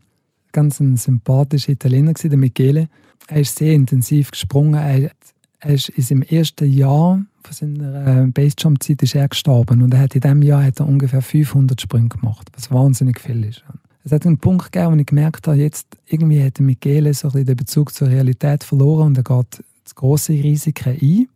ganz 0.51 0.81
ein 0.81 0.97
sympathischer 0.97 1.71
Italiener, 1.71 2.11
der 2.11 2.37
Michele. 2.37 2.89
Er 3.27 3.39
ist 3.39 3.57
sehr 3.57 3.73
intensiv 3.73 4.31
gesprungen. 4.31 4.73
Er, 4.73 5.11
er 5.59 5.73
ist 5.73 5.87
in 5.87 6.03
seinem 6.03 6.23
ersten 6.23 6.69
Jahr 6.69 7.23
von 7.43 7.53
seiner 7.53 8.23
äh, 8.23 8.27
Basejump-Zeit 8.27 9.01
ist 9.03 9.15
er 9.15 9.29
gestorben 9.29 9.81
und 9.83 9.93
er 9.93 10.01
hat 10.01 10.15
in 10.15 10.21
diesem 10.21 10.41
Jahr 10.41 10.65
hat 10.65 10.81
er 10.81 10.87
ungefähr 10.87 11.21
500 11.21 11.79
Sprünge 11.79 12.09
gemacht, 12.09 12.49
was 12.53 12.71
wahnsinnig 12.71 13.21
viel 13.21 13.45
ist 13.45 13.63
es 14.03 14.11
hat 14.11 14.25
einen 14.25 14.37
Punkt 14.37 14.71
gegeben, 14.71 14.93
wo 14.93 14.99
ich 14.99 15.05
gemerkt 15.05 15.47
habe, 15.47 15.57
jetzt 15.57 15.97
irgendwie 16.07 16.43
hat 16.43 16.59
Michele 16.59 17.13
so 17.13 17.29
den 17.29 17.55
Bezug 17.55 17.93
zur 17.93 18.07
Realität 18.07 18.63
verloren 18.63 19.07
und 19.07 19.17
er 19.17 19.23
geht 19.23 19.63
große 19.95 20.33
Risiken 20.33 20.97
ein. 20.99 21.27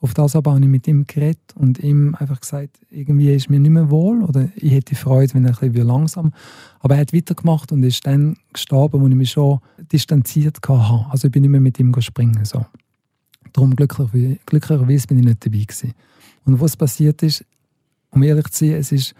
Auf 0.00 0.12
das 0.12 0.36
aber 0.36 0.52
habe 0.52 0.60
ich 0.60 0.68
mit 0.68 0.86
ihm 0.86 1.06
geredet 1.06 1.40
und 1.54 1.78
ihm 1.78 2.14
einfach 2.16 2.40
gesagt, 2.40 2.78
irgendwie 2.90 3.32
ist 3.32 3.48
mir 3.48 3.58
nicht 3.58 3.70
mehr 3.70 3.88
wohl 3.88 4.22
oder 4.22 4.50
ich 4.54 4.72
hätte 4.72 4.94
Freude, 4.96 5.32
wenn 5.32 5.46
er 5.46 5.52
ein 5.62 5.72
bisschen 5.72 5.86
langsam. 5.86 6.32
Aber 6.80 6.96
er 6.96 7.00
hat 7.00 7.14
weitergemacht 7.14 7.72
und 7.72 7.82
ist 7.84 8.06
dann 8.06 8.36
gestorben, 8.52 9.00
wo 9.00 9.08
ich 9.08 9.14
mich 9.14 9.30
schon 9.30 9.60
distanziert 9.90 10.58
hatte. 10.68 11.06
Also 11.10 11.28
ich 11.28 11.32
bin 11.32 11.40
nicht 11.40 11.50
mehr 11.50 11.60
mit 11.60 11.80
ihm 11.80 11.94
springen. 12.02 12.44
So. 12.44 12.66
Darum 13.54 13.74
glücklicherweise, 13.74 14.38
glücklicherweise 14.44 15.06
bin 15.06 15.20
ich 15.20 15.24
nicht 15.24 15.46
dabei 15.46 15.60
gewesen. 15.60 15.94
Und 16.44 16.60
was 16.60 16.76
passiert 16.76 17.22
ist, 17.22 17.42
um 18.10 18.22
ehrlich 18.22 18.48
zu 18.48 18.66
sein, 18.66 18.74
es 18.74 18.92
ist 18.92 19.14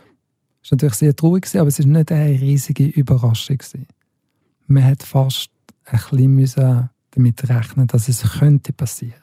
Es 0.64 0.70
war 0.70 0.76
natürlich 0.76 0.94
sehr 0.94 1.14
traurig, 1.14 1.46
aber 1.56 1.68
es 1.68 1.78
war 1.78 1.86
nicht 1.86 2.10
eine 2.10 2.40
riesige 2.40 2.86
Überraschung. 2.86 3.58
Man 4.66 4.84
hat 4.84 5.02
fast 5.02 5.50
ein 5.84 6.36
bisschen 6.36 6.88
damit 7.10 7.48
rechnen 7.48 7.86
dass 7.86 8.08
es 8.08 8.22
könnte 8.22 8.72
passieren 8.72 9.20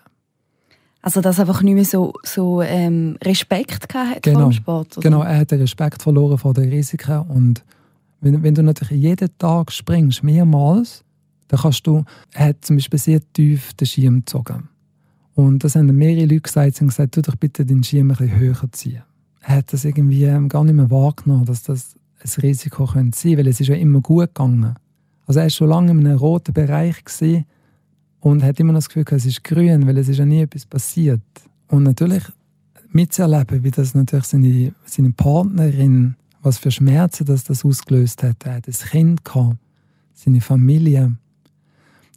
also 1.02 1.20
dass 1.20 1.40
er 1.40 1.48
einfach 1.48 1.64
nicht 1.64 1.74
mehr 1.74 1.86
so, 1.86 2.14
so 2.24 2.62
ähm, 2.62 3.18
Respekt 3.24 3.90
gehabt 3.90 4.22
genau. 4.22 4.40
vor 4.40 4.50
dem 4.50 4.54
Sport? 4.54 4.98
Oder? 4.98 5.10
Genau, 5.10 5.24
er 5.24 5.40
hat 5.40 5.52
den 5.52 5.62
Respekt 5.62 6.02
verloren 6.02 6.38
vor 6.38 6.54
den 6.54 6.70
Risiken 6.70 7.20
und 7.22 7.64
wenn, 8.22 8.44
wenn 8.44 8.54
du 8.54 8.62
natürlich 8.62 9.02
jeden 9.02 9.30
Tag 9.40 9.72
springst, 9.72 10.24
mehrmals, 10.24 11.04
dann 11.48 11.60
kannst 11.60 11.88
du, 11.88 12.06
er 12.34 12.50
hat 12.50 12.64
zum 12.64 12.76
Beispiel 12.76 13.00
sehr 13.00 13.20
tief 13.34 13.74
den 13.74 13.88
Schirm 13.88 14.20
gezogen. 14.20 14.70
Und 15.34 15.64
das 15.64 15.76
haben 15.76 15.88
mehrere 15.88 16.26
Leute 16.26 16.42
gesagt, 16.42 16.76
sie 16.76 16.82
haben 16.82 16.90
gesagt, 16.90 17.16
tu 17.16 17.22
doch 17.22 17.36
bitte 17.36 17.66
den 17.66 17.84
Schirm 17.84 18.12
ein 18.12 18.18
bisschen 18.18 18.40
höher 18.40 18.72
ziehen. 18.72 19.02
Hat 19.42 19.74
das 19.74 19.86
irgendwie 19.86 20.24
ähm, 20.24 20.50
gar 20.50 20.64
nicht 20.64 20.76
mehr 20.76 20.92
wahrgenommen, 20.92 21.46
dass 21.46 21.64
das 21.64 21.96
ein 22.24 22.42
Risiko 22.42 22.86
könnte 22.86 23.18
sein, 23.18 23.38
weil 23.38 23.48
es 23.48 23.60
ist 23.60 23.68
ja 23.68 23.76
immer 23.76 24.02
gut 24.02 24.36
gegangen. 24.36 24.76
Also 25.26 25.40
er 25.40 25.46
war 25.46 25.50
schon 25.50 25.70
lange 25.70 25.92
in 25.92 26.06
einem 26.06 26.18
roten 26.18 26.54
Bereich 26.54 27.04
und 28.20 28.44
hat 28.44 28.60
immer 28.60 28.74
noch 28.74 28.80
das 28.80 28.90
Gefühl, 28.90 29.06
es 29.12 29.26
ist 29.26 29.44
grün, 29.44 29.88
weil 29.88 29.98
es 29.98 30.08
ist 30.08 30.18
ja 30.18 30.26
nie 30.26 30.42
etwas 30.42 30.66
passiert. 30.66 31.22
Und 31.68 31.84
natürlich 31.84 32.24
mitzuerleben, 32.92 33.64
wie 33.64 33.72
das 33.72 33.96
natürlich 33.96 34.26
seine, 34.26 34.74
seine 34.86 35.12
Partnerin, 35.12 36.16
was 36.42 36.58
für 36.58 36.72
Schmerzen 36.72 37.26
das, 37.26 37.44
das 37.44 37.66
ausgelöst 37.66 38.24
hat. 38.24 38.46
Er 38.46 38.56
hat 38.56 38.68
ein 38.68 38.74
Kind 38.74 39.26
gehabt, 39.26 39.58
seine 40.14 40.42
Familie. 40.42 41.16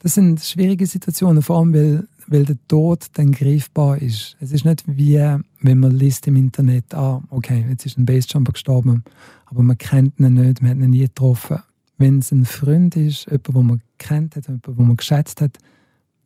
Das 0.03 0.15
sind 0.15 0.41
schwierige 0.41 0.87
Situationen, 0.87 1.43
vor 1.43 1.59
allem 1.59 1.73
weil, 1.73 2.09
weil 2.27 2.45
der 2.45 2.57
Tod 2.69 3.07
dann 3.15 3.33
greifbar 3.33 4.01
ist. 4.01 4.37
Es 4.41 4.53
ist 4.53 4.65
nicht 4.65 4.85
wie, 4.87 5.19
wenn 5.61 5.79
man 5.79 5.93
liest 5.93 6.27
im 6.27 6.37
Internet, 6.37 6.95
ah, 6.95 7.23
okay, 7.31 7.65
jetzt 7.69 7.87
ist 7.87 7.99
ein 7.99 8.07
Basejumper 8.07 8.53
gestorben, 8.53 9.05
aber 9.47 9.63
man 9.63 9.79
kennt 9.79 10.19
ihn 10.21 10.35
nicht, 10.35 10.63
man 10.63 10.71
hat 10.71 10.79
ihn 10.79 10.91
nie 10.91 11.01
getroffen. 11.01 11.59
Wenn 11.99 12.19
es 12.19 12.33
ein 12.33 12.45
Freund 12.45 12.97
ist, 12.97 13.27
jemand, 13.27 13.49
den 13.49 13.67
man 13.67 13.83
kennt 13.99 14.37
hat, 14.37 14.47
jemand, 14.47 14.67
den 14.67 14.87
man 14.87 14.97
geschätzt 14.97 15.41
hat, 15.41 15.59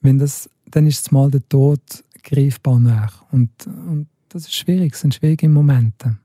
wenn 0.00 0.18
das, 0.18 0.48
dann 0.70 0.86
ist 0.86 1.00
es 1.00 1.10
mal 1.10 1.30
der 1.30 1.46
Tod 1.48 1.80
greifbar 2.22 2.78
nach. 2.78 3.24
Und, 3.32 3.50
und 3.66 4.06
das 4.28 4.42
ist 4.42 4.54
schwierig, 4.54 4.92
das 4.92 5.00
sind 5.00 5.14
schwierige 5.14 5.48
Momente. 5.48 6.16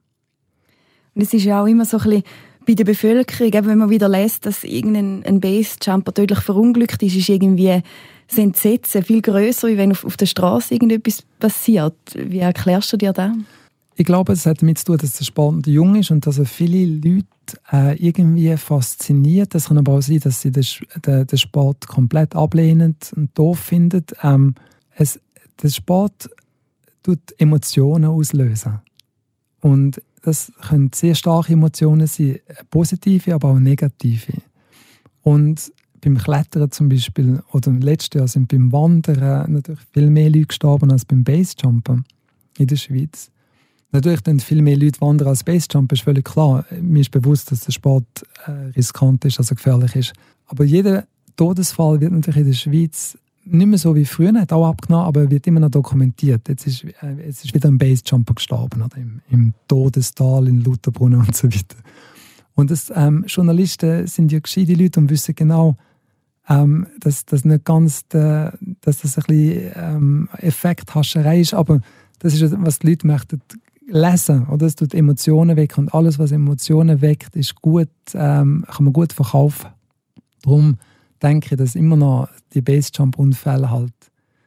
Und 1.15 1.21
es 1.21 1.33
ist 1.33 1.43
ja 1.43 1.61
auch 1.61 1.67
immer 1.67 1.85
so 1.85 1.97
ein 1.97 2.03
bisschen 2.03 2.23
bei 2.65 2.73
der 2.73 2.85
Bevölkerung, 2.85 3.53
eben 3.53 3.67
wenn 3.67 3.77
man 3.77 3.89
wieder 3.89 4.09
lässt, 4.09 4.45
dass 4.45 4.63
irgendein 4.63 5.23
ein 5.25 5.39
Base-Jumper 5.39 6.13
tödlich 6.13 6.39
verunglückt 6.39 7.01
ist, 7.03 7.15
ist 7.15 7.29
irgendwie 7.29 7.81
das 8.27 8.37
Entsetzen 8.37 9.03
viel 9.03 9.21
größer, 9.21 9.67
als 9.67 9.77
wenn 9.77 9.91
auf, 9.91 10.05
auf 10.05 10.17
der 10.17 10.25
Straße 10.25 10.73
irgendetwas 10.73 11.23
passiert. 11.39 11.95
Wie 12.15 12.39
erklärst 12.39 12.93
du 12.93 12.97
dir 12.97 13.13
das? 13.13 13.31
Ich 13.95 14.05
glaube, 14.05 14.33
es 14.33 14.45
hat 14.45 14.61
damit 14.61 14.79
zu 14.79 14.85
tun, 14.85 14.97
dass 14.97 15.13
der 15.13 15.25
Sport 15.25 15.67
jung 15.67 15.95
ist 15.95 16.09
und 16.09 16.25
dass 16.25 16.39
er 16.39 16.45
viele 16.45 16.85
Leute 16.85 17.27
äh, 17.71 17.95
irgendwie 17.97 18.55
fasziniert. 18.57 19.53
Es 19.53 19.67
kann 19.67 19.77
aber 19.77 19.93
auch 19.93 20.01
sein, 20.01 20.19
dass 20.19 20.41
sie 20.41 20.51
den, 20.51 20.65
den, 21.05 21.27
den 21.27 21.37
Sport 21.37 21.87
komplett 21.87 22.35
ablehnen 22.35 22.95
und 23.15 23.37
doof 23.37 23.59
finden. 23.59 24.05
Ähm, 24.23 24.55
es, 24.95 25.19
der 25.61 25.69
Sport 25.69 26.29
tut 27.03 27.19
Emotionen 27.37 28.05
auslösen. 28.05 28.79
Und 29.63 30.01
das 30.23 30.51
können 30.67 30.91
sehr 30.93 31.15
starke 31.15 31.53
Emotionen 31.53 32.05
sein, 32.05 32.39
positive, 32.69 33.33
aber 33.33 33.51
auch 33.51 33.59
negative. 33.59 34.33
Und 35.21 35.71
beim 36.01 36.17
Klettern 36.17 36.69
zum 36.69 36.89
Beispiel, 36.89 37.41
oder 37.53 37.69
im 37.69 37.79
letzten 37.79 38.17
Jahr 38.17 38.27
sind 38.27 38.49
beim 38.49 38.73
Wandern 38.73 39.53
natürlich 39.53 39.79
viel 39.93 40.09
mehr 40.09 40.29
Leute 40.29 40.47
gestorben 40.47 40.91
als 40.91 41.05
beim 41.05 41.23
Basejumpen 41.23 42.03
in 42.57 42.67
der 42.67 42.75
Schweiz. 42.75 43.31
Natürlich 43.93 44.19
dann 44.19 44.41
viel 44.41 44.61
mehr 44.61 44.75
Leute 44.75 44.99
wandern 44.99 45.29
als 45.29 45.45
Basejump, 45.45 45.93
ist 45.93 46.01
völlig 46.01 46.25
klar. 46.25 46.65
Mir 46.81 46.99
ist 46.99 47.11
bewusst, 47.11 47.49
dass 47.49 47.61
der 47.61 47.71
Sport 47.71 48.25
äh, 48.45 48.51
riskant 48.75 49.23
ist, 49.23 49.39
also 49.39 49.55
gefährlich 49.55 49.95
ist. 49.95 50.13
Aber 50.47 50.65
jeder 50.65 51.07
Todesfall 51.37 52.01
wird 52.01 52.11
natürlich 52.11 52.41
in 52.41 52.47
der 52.47 52.53
Schweiz 52.53 53.17
nicht 53.45 53.67
mehr 53.67 53.77
so 53.77 53.95
wie 53.95 54.05
früher, 54.05 54.33
hat 54.39 54.53
auch 54.53 54.67
abgenommen, 54.67 55.05
aber 55.05 55.29
wird 55.29 55.47
immer 55.47 55.59
noch 55.59 55.69
dokumentiert. 55.69 56.47
Jetzt 56.47 56.67
ist, 56.67 56.83
äh, 56.83 57.25
jetzt 57.25 57.45
ist 57.45 57.53
wieder 57.53 57.69
ein 57.69 57.77
Basejumper 57.77 58.33
gestorben, 58.33 58.81
oder? 58.81 58.97
Im, 58.97 59.21
im 59.29 59.53
Todestal 59.67 60.47
in 60.47 60.63
Lutherbrunnen 60.63 61.19
und 61.19 61.35
so 61.35 61.47
weiter. 61.47 61.77
Und 62.55 62.71
das, 62.71 62.91
ähm, 62.95 63.25
Journalisten 63.27 64.07
sind 64.07 64.31
ja 64.31 64.39
gescheite 64.39 64.73
Leute 64.73 64.99
und 64.99 65.09
wissen 65.09 65.35
genau, 65.35 65.75
ähm, 66.47 66.87
dass 66.99 67.25
das 67.25 67.45
nicht 67.45 67.65
ganz, 67.65 68.07
der, 68.09 68.57
dass 68.81 68.99
das 68.99 69.17
ein 69.17 69.23
bisschen 69.27 69.71
ähm, 69.75 70.29
Effekthascherei 70.37 71.39
ist, 71.39 71.53
aber 71.53 71.81
das 72.19 72.33
ist, 72.33 72.55
was 72.59 72.79
die 72.79 72.87
Leute 72.87 73.07
möchten 73.07 73.41
lesen, 73.87 74.47
oder? 74.47 74.65
Es 74.65 74.75
tut 74.75 74.93
Emotionen 74.93 75.57
weg 75.57 75.77
und 75.77 75.93
alles, 75.93 76.19
was 76.19 76.31
Emotionen 76.31 77.01
weckt, 77.01 77.35
ist 77.35 77.61
gut, 77.61 77.89
ähm, 78.13 78.65
kann 78.69 78.85
man 78.85 78.93
gut 78.93 79.13
verkaufen. 79.13 79.69
Darum 80.41 80.77
denke 81.23 81.55
dass 81.55 81.75
immer 81.75 81.95
noch 81.95 82.29
die 82.53 82.61
Basejump-Unfälle 82.61 83.69
halt 83.69 83.93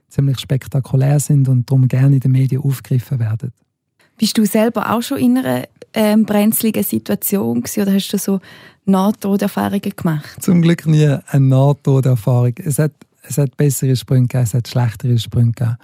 ziemlich 0.09 0.39
spektakulär 0.39 1.19
sind 1.21 1.49
und 1.49 1.69
darum 1.69 1.89
gerne 1.89 2.17
in 2.17 2.21
den 2.21 2.33
Medien 2.33 2.63
aufgegriffen 2.63 3.19
werden. 3.19 3.53
Bist 4.19 4.39
du 4.39 4.47
selber 4.47 4.93
auch 4.93 5.03
schon 5.03 5.19
in 5.19 5.39
einer 5.39 5.65
ähm, 5.93 6.25
brenzligen 6.25 6.83
Situation 6.83 7.63
gewesen, 7.63 7.83
oder 7.83 7.93
hast 7.93 8.13
du 8.13 8.19
so 8.19 8.41
Nahtoderfahrungen 8.85 9.93
gemacht? 9.95 10.43
Zum 10.43 10.63
Glück 10.63 10.87
nie 10.87 11.07
eine 11.27 11.47
Nahtoderfahrung. 11.47 12.55
Es 12.65 12.79
hat, 12.79 12.93
es 13.23 13.37
hat 13.37 13.57
bessere 13.57 13.97
Sprünge 13.97 14.29
gegeben, 14.29 14.45
es 14.45 14.55
hat 14.55 14.69
schlechtere 14.69 15.19
Sprünge 15.19 15.53
gegeben 15.53 15.77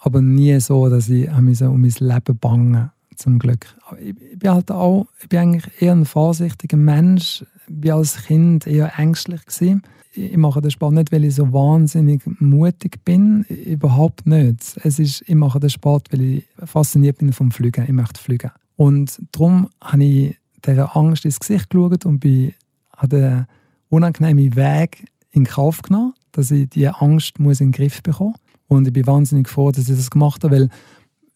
aber 0.00 0.22
nie 0.22 0.58
so, 0.60 0.88
dass 0.88 1.08
ich 1.08 1.28
um 1.30 1.44
mein 1.44 1.94
Leben 1.98 2.38
bange 2.38 2.90
zum 3.16 3.38
Glück. 3.38 3.66
Ich, 4.00 4.14
ich 4.32 4.38
bin 4.38 4.50
halt 4.50 4.70
auch, 4.70 5.06
ich 5.20 5.28
bin 5.28 5.38
eigentlich 5.38 5.82
eher 5.82 5.92
ein 5.92 6.06
vorsichtiger 6.06 6.78
Mensch. 6.78 7.44
War 7.72 7.96
als 7.96 8.24
Kind 8.24 8.66
eher 8.66 8.98
ängstlich 8.98 9.44
gewesen. 9.46 9.82
Ich 10.12 10.36
mache 10.36 10.60
den 10.60 10.72
Sport 10.72 10.94
nicht, 10.94 11.12
weil 11.12 11.24
ich 11.24 11.36
so 11.36 11.52
wahnsinnig 11.52 12.22
mutig 12.40 13.04
bin. 13.04 13.44
Überhaupt 13.44 14.26
nicht. 14.26 14.76
Es 14.82 14.98
ist, 14.98 15.22
ich 15.26 15.34
mache 15.36 15.60
den 15.60 15.70
Sport, 15.70 16.08
weil 16.12 16.20
ich 16.20 16.44
fasziniert 16.64 17.18
bin 17.18 17.32
vom 17.32 17.52
Fliegen. 17.52 17.84
Ich 17.84 17.92
möchte 17.92 18.20
fliegen. 18.20 18.50
Und 18.76 19.22
darum 19.30 19.68
habe 19.80 20.04
ich 20.04 20.36
dieser 20.66 20.96
Angst 20.96 21.24
ins 21.24 21.38
Gesicht 21.38 21.70
geschaut 21.70 22.04
und 22.06 22.18
bin, 22.18 22.54
habe 22.96 23.08
den 23.08 23.46
unangenehmen 23.88 24.56
Weg 24.56 25.04
in 25.30 25.44
Kauf 25.44 25.82
genommen, 25.82 26.14
dass 26.32 26.50
ich 26.50 26.68
diese 26.68 27.00
Angst 27.00 27.38
muss 27.38 27.60
in 27.60 27.68
den 27.68 27.72
Griff 27.72 28.02
bekommen 28.02 28.30
muss. 28.30 28.40
Und 28.68 28.86
ich 28.86 28.92
bin 28.92 29.06
wahnsinnig 29.06 29.48
froh, 29.48 29.70
dass 29.70 29.88
ich 29.88 29.96
das 29.96 30.10
gemacht 30.10 30.44
habe, 30.44 30.56
weil, 30.56 30.68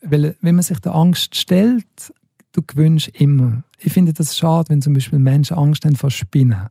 weil 0.02 0.36
wenn 0.40 0.54
man 0.54 0.62
sich 0.62 0.78
der 0.80 0.94
Angst 0.94 1.34
stellt, 1.36 1.84
du 2.54 2.62
gewünscht 2.62 3.10
immer. 3.12 3.62
Ich 3.78 3.92
finde 3.92 4.14
das 4.14 4.36
schade, 4.36 4.70
wenn 4.70 4.80
zum 4.80 4.94
Beispiel 4.94 5.18
Menschen 5.18 5.56
Angst 5.56 5.84
haben 5.84 5.96
vor 5.96 6.10
Spinnen. 6.10 6.68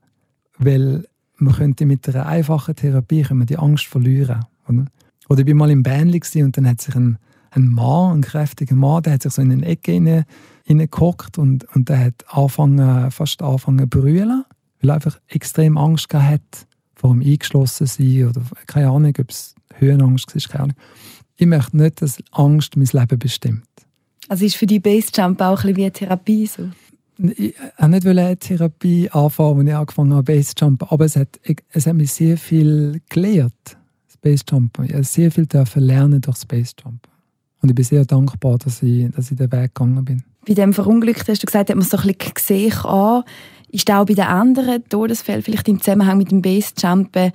Weil 0.57 1.05
man 1.37 1.53
könnte 1.53 1.85
mit 1.85 2.07
einer 2.09 2.25
einfachen 2.25 2.75
Therapie 2.75 3.25
die 3.29 3.57
Angst 3.57 3.85
verlieren. 3.85 4.45
Oder? 4.67 4.85
oder 5.29 5.41
ich 5.41 5.47
war 5.47 5.55
mal 5.55 5.71
im 5.71 5.83
Bähnli 5.83 6.21
und 6.43 6.57
dann 6.57 6.67
hat 6.67 6.81
sich 6.81 6.95
ein, 6.95 7.17
ein 7.51 7.67
Mann, 7.67 8.17
ein 8.17 8.21
kräftiger 8.21 8.75
Mann, 8.75 9.03
der 9.03 9.13
hat 9.13 9.23
sich 9.23 9.33
so 9.33 9.41
in 9.41 9.51
eine 9.51 9.65
Ecke 9.65 10.25
hineingehockt 10.63 11.37
und, 11.37 11.65
und 11.75 11.89
der 11.89 12.05
hat 12.05 12.25
angefangen, 12.27 13.11
fast 13.11 13.41
angefangen 13.41 13.89
zu 13.91 13.99
brüllen, 13.99 14.45
weil 14.81 14.89
er 14.89 14.95
einfach 14.95 15.19
extrem 15.27 15.77
Angst 15.77 16.09
gehabt 16.09 16.67
vor 16.95 17.11
dem 17.11 17.21
Eingeschlossensein 17.21 18.29
oder 18.29 18.41
keine 18.67 18.89
Ahnung, 18.89 19.13
ob 19.19 19.29
es 19.29 19.55
Höhenangst 19.75 20.33
war, 20.35 20.41
keine 20.51 20.63
Ahnung. 20.63 20.77
Ich 21.35 21.47
möchte 21.47 21.77
nicht, 21.77 22.01
dass 22.01 22.17
Angst 22.31 22.77
mein 22.77 22.87
Leben 22.91 23.19
bestimmt. 23.19 23.67
Also 24.29 24.45
ist 24.45 24.55
für 24.55 24.65
die 24.65 24.79
Basejump 24.79 25.41
auch 25.41 25.63
ein 25.63 25.73
bisschen 25.73 25.75
wie 25.75 25.83
eine 25.83 25.91
Therapie 25.91 26.47
so? 26.47 26.69
Ich 27.17 27.53
wollte 27.77 27.89
nicht 27.89 28.07
eine 28.07 28.37
Therapie 28.37 29.09
anfangen, 29.11 29.59
als 29.59 29.67
ich 29.67 29.75
angefangen 29.75 30.13
habe, 30.13 30.23
Basejumpen, 30.23 30.87
aber 30.89 31.05
es 31.05 31.15
hat, 31.15 31.39
es 31.71 31.85
hat 31.85 31.95
mich 31.95 32.11
sehr 32.11 32.37
viel 32.37 33.01
gelehrt, 33.09 33.53
das 34.07 34.17
Basejumpen. 34.17 34.85
Ich 34.85 34.91
durfte 34.91 35.45
sehr 35.45 35.65
viel 35.65 35.83
lernen 35.83 36.21
durch 36.21 36.37
das 36.37 36.45
Basejumpen. 36.45 37.11
Und 37.61 37.69
ich 37.69 37.75
bin 37.75 37.85
sehr 37.85 38.03
dankbar, 38.05 38.57
dass 38.57 38.81
ich, 38.83 39.09
dass 39.11 39.31
ich 39.31 39.37
den 39.37 39.51
Weg 39.51 39.73
gegangen 39.73 40.03
bin. 40.03 40.23
Bei 40.45 40.53
dem 40.53 40.73
Verunglückten 40.73 41.31
hast 41.31 41.43
du 41.43 41.45
gesagt, 41.45 41.69
hat 41.69 41.75
man 41.77 41.85
so 41.85 41.97
ein 41.97 42.07
bisschen 42.07 42.33
gesehen 42.33 42.73
an. 42.85 43.23
Ist 43.69 43.89
auch 43.89 44.05
bei 44.05 44.13
den 44.13 44.25
anderen 44.25 44.83
Todesfällen, 44.89 45.41
vielleicht 45.41 45.67
im 45.69 45.79
Zusammenhang 45.79 46.17
mit 46.17 46.31
dem 46.31 46.41
Basejumpen, 46.41 47.31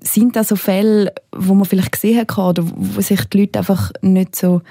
sind 0.00 0.36
das 0.36 0.48
so 0.48 0.56
Fälle, 0.56 1.12
wo 1.32 1.54
man 1.54 1.64
vielleicht 1.64 1.92
gesehen 1.92 2.18
hat 2.18 2.36
oder 2.36 2.64
wo 2.64 3.00
sich 3.00 3.24
die 3.24 3.40
Leute 3.40 3.60
einfach 3.60 3.92
nicht 4.02 4.36
so 4.36 4.62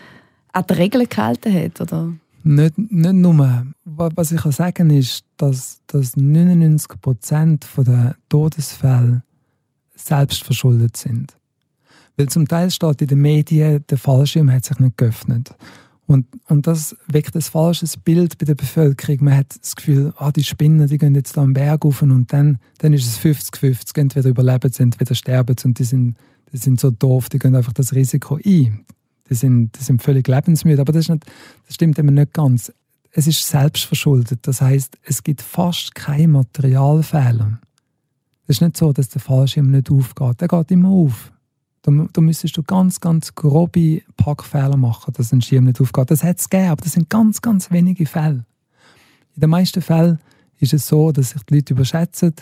an 0.57 0.65
die 0.67 0.73
Regeln 0.73 1.07
gehalten 1.07 1.53
haben? 1.53 1.73
Oder? 1.79 2.13
Nicht, 2.43 2.77
nicht 2.77 3.13
nur. 3.13 3.67
Was 3.85 4.31
ich 4.31 4.41
kann 4.41 4.51
sagen 4.51 4.89
ist, 4.89 5.23
dass, 5.37 5.81
dass 5.87 6.15
99 6.15 6.87
der 7.77 8.15
Todesfälle 8.29 9.23
selbst 9.95 10.43
verschuldet 10.43 10.97
sind. 10.97 11.35
Weil 12.15 12.29
zum 12.29 12.47
Teil 12.47 12.71
steht 12.71 13.01
in 13.01 13.07
den 13.07 13.21
Medien, 13.21 13.83
der 13.89 13.97
Fallschirm 13.97 14.51
hat 14.51 14.65
sich 14.65 14.79
nicht 14.79 14.97
geöffnet. 14.97 15.53
Und, 16.07 16.25
und 16.47 16.65
das 16.65 16.95
weckt 17.07 17.35
ein 17.35 17.41
falsches 17.41 17.97
Bild 17.97 18.37
bei 18.37 18.45
der 18.45 18.55
Bevölkerung. 18.55 19.25
Man 19.25 19.37
hat 19.37 19.59
das 19.61 19.75
Gefühl, 19.75 20.13
ah, 20.17 20.31
die 20.31 20.43
Spinnen, 20.43 20.87
die 20.87 20.97
gehen 20.97 21.15
jetzt 21.15 21.35
da 21.35 21.41
am 21.41 21.53
Berg 21.53 21.83
rauf 21.83 22.01
und 22.01 22.31
dann, 22.31 22.59
dann 22.77 22.93
ist 22.93 23.05
es 23.05 23.19
50-50. 23.19 23.99
Entweder 23.99 24.29
überleben 24.29 24.71
sie, 24.71 24.83
entweder 24.83 25.13
sterben 25.15 25.55
sie 25.59 25.67
und 25.67 25.79
die 25.79 25.83
sind, 25.83 26.15
die 26.53 26.57
sind 26.57 26.79
so 26.79 26.91
doof, 26.91 27.27
die 27.27 27.39
gehen 27.39 27.55
einfach 27.55 27.73
das 27.73 27.93
Risiko 27.93 28.39
ein. 28.43 28.85
Die 29.29 29.35
sind, 29.35 29.77
die 29.77 29.83
sind 29.83 30.01
völlig 30.01 30.27
lebensmüde. 30.27 30.81
Aber 30.81 30.93
das, 30.93 31.09
nicht, 31.09 31.25
das 31.65 31.75
stimmt 31.75 31.99
eben 31.99 32.13
nicht 32.13 32.33
ganz. 32.33 32.71
es 33.11 33.27
ist 33.27 33.47
selbstverschuldet. 33.47 34.39
Das 34.43 34.61
heißt, 34.61 34.97
es 35.03 35.23
gibt 35.23 35.41
fast 35.41 35.95
keine 35.95 36.27
Materialfehler. 36.27 37.59
Es 38.43 38.57
ist 38.57 38.61
nicht 38.61 38.77
so, 38.77 38.93
dass 38.93 39.09
der 39.09 39.21
Fallschirm 39.21 39.71
nicht 39.71 39.91
aufgeht. 39.91 40.41
Der 40.41 40.47
geht 40.47 40.71
immer 40.71 40.89
auf. 40.89 41.31
Da, 41.81 41.91
da 42.11 42.21
müsstest 42.21 42.55
du 42.57 42.63
ganz, 42.63 42.99
ganz 42.99 43.33
grobe 43.33 44.01
Packfehler 44.17 44.77
machen, 44.77 45.13
dass 45.15 45.33
ein 45.33 45.41
Schirm 45.41 45.65
nicht 45.65 45.81
aufgeht. 45.81 46.11
Das 46.11 46.23
hat 46.23 46.39
es 46.39 46.49
gegeben, 46.49 46.71
aber 46.71 46.83
das 46.83 46.93
sind 46.93 47.09
ganz, 47.09 47.41
ganz 47.41 47.71
wenige 47.71 48.05
Fälle. 48.05 48.45
In 49.35 49.41
den 49.41 49.49
meisten 49.49 49.81
Fällen 49.81 50.19
ist 50.59 50.73
es 50.73 50.87
so, 50.87 51.11
dass 51.11 51.31
sich 51.31 51.43
die 51.43 51.55
Leute 51.55 51.73
überschätzen, 51.73 52.33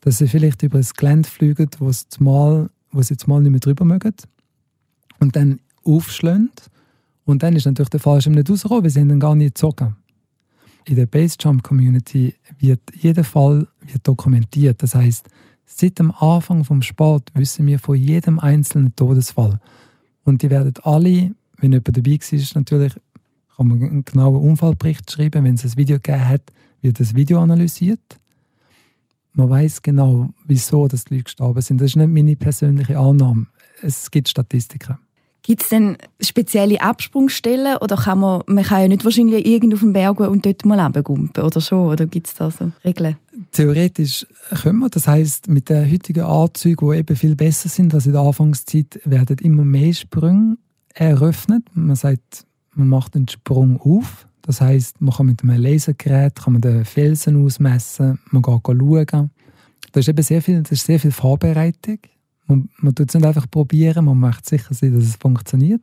dass 0.00 0.18
sie 0.18 0.28
vielleicht 0.28 0.62
über 0.62 0.78
ein 0.78 0.86
Gelände 0.96 1.28
fliegen, 1.28 1.68
wo 1.78 1.92
sie 1.92 2.06
mal, 2.18 2.70
wo 2.90 3.02
sie 3.02 3.14
jetzt 3.14 3.28
nicht 3.28 3.50
mehr 3.50 3.60
drüber 3.60 3.84
mögen 3.84 4.14
und 5.20 5.36
dann 5.36 5.60
aufschlagen. 5.84 6.50
Und 7.24 7.42
dann 7.42 7.54
ist 7.56 7.66
natürlich 7.66 7.90
der 7.90 8.00
Fallschirm 8.00 8.34
nicht 8.34 8.50
rausgekommen, 8.50 8.84
weil 8.84 8.90
sie 8.90 9.00
ihn 9.00 9.20
gar 9.20 9.34
nicht 9.34 9.54
gezogen. 9.54 9.96
In 10.86 10.96
der 10.96 11.06
Basejump-Community 11.06 12.34
wird 12.58 12.80
jeder 12.94 13.24
Fall 13.24 13.68
wird 13.80 14.06
dokumentiert. 14.06 14.82
Das 14.82 14.94
heißt, 14.94 15.28
seit 15.66 15.98
dem 15.98 16.10
Anfang 16.10 16.64
vom 16.64 16.82
Sport 16.82 17.30
wissen 17.34 17.66
wir 17.66 17.78
von 17.78 17.96
jedem 17.96 18.38
einzelnen 18.38 18.94
Todesfall. 18.96 19.60
Und 20.24 20.42
die 20.42 20.50
werden 20.50 20.74
alle, 20.82 21.34
wenn 21.58 21.72
jemand 21.72 21.96
dabei 21.96 22.18
war, 22.18 22.48
natürlich 22.54 22.94
kann 23.56 23.68
man 23.68 23.82
einen 23.82 24.04
genauen 24.04 24.42
Unfallbericht 24.42 25.10
schreiben. 25.10 25.44
Wenn 25.44 25.54
es 25.54 25.64
ein 25.64 25.76
Video 25.76 25.96
gegeben 25.96 26.28
hat, 26.28 26.42
wird 26.80 26.98
das 26.98 27.14
Video 27.14 27.40
analysiert. 27.40 28.00
Man 29.32 29.48
weiß 29.48 29.82
genau, 29.82 30.30
wieso 30.46 30.88
die 30.88 30.96
Leute 30.96 31.24
gestorben 31.24 31.60
sind. 31.60 31.80
Das 31.80 31.90
ist 31.90 31.96
nicht 31.96 32.08
meine 32.08 32.36
persönliche 32.36 32.98
Annahme. 32.98 33.46
Es 33.82 34.10
gibt 34.10 34.28
Statistiken. 34.28 34.98
Gibt 35.42 35.62
es 35.62 35.68
denn 35.70 35.96
spezielle 36.20 36.80
Absprungstellen 36.80 37.78
oder 37.78 37.96
kann 37.96 38.20
man, 38.20 38.42
man 38.46 38.64
kann 38.64 38.82
ja 38.82 38.88
nicht 38.88 39.04
wahrscheinlich 39.04 39.46
irgendwo 39.46 39.76
auf 39.76 39.80
den 39.80 39.92
Berg 39.92 40.20
und 40.20 40.44
dort 40.44 40.64
mal 40.64 40.78
runtergumpen 40.78 41.42
oder 41.42 41.60
schon? 41.60 41.88
Oder 41.88 42.06
gibt 42.06 42.26
es 42.26 42.34
da 42.34 42.50
so 42.50 42.70
Regeln? 42.84 43.16
Theoretisch 43.52 44.26
können 44.62 44.80
wir. 44.80 44.90
Das 44.90 45.08
heißt, 45.08 45.48
mit 45.48 45.70
den 45.70 45.90
heutigen 45.90 46.24
Anzügen, 46.24 46.90
die 46.90 46.98
eben 46.98 47.16
viel 47.16 47.36
besser 47.36 47.68
sind 47.68 47.94
als 47.94 48.06
in 48.06 48.12
der 48.12 48.20
Anfangszeit, 48.20 49.00
werden 49.04 49.38
immer 49.38 49.64
mehr 49.64 49.94
Sprünge 49.94 50.58
eröffnet. 50.94 51.64
Man 51.74 51.96
sagt, 51.96 52.44
man 52.74 52.88
macht 52.88 53.16
einen 53.16 53.28
Sprung 53.28 53.80
auf. 53.80 54.26
Das 54.42 54.60
heißt, 54.60 55.00
man 55.00 55.14
kann 55.14 55.26
mit 55.26 55.42
einem 55.42 55.62
Lasergerät 55.62 56.34
kann 56.36 56.54
man 56.54 56.62
den 56.62 56.84
Felsen 56.84 57.44
ausmessen, 57.44 58.18
man 58.30 58.42
kann 58.42 58.60
schauen. 58.64 59.30
Da 59.92 60.00
ist 60.00 60.08
eben 60.08 60.22
sehr 60.22 60.42
viel, 60.42 60.62
das 60.62 60.72
ist 60.72 60.86
sehr 60.86 61.00
viel 61.00 61.12
Vorbereitung. 61.12 61.98
Man, 62.50 62.68
man 62.78 62.94
tut 62.94 63.08
es 63.08 63.14
nicht 63.14 63.24
einfach 63.24 63.50
probieren, 63.50 64.04
man 64.04 64.18
möchte 64.18 64.50
sicher 64.50 64.74
sein, 64.74 64.94
dass 64.94 65.04
es 65.04 65.16
funktioniert. 65.16 65.82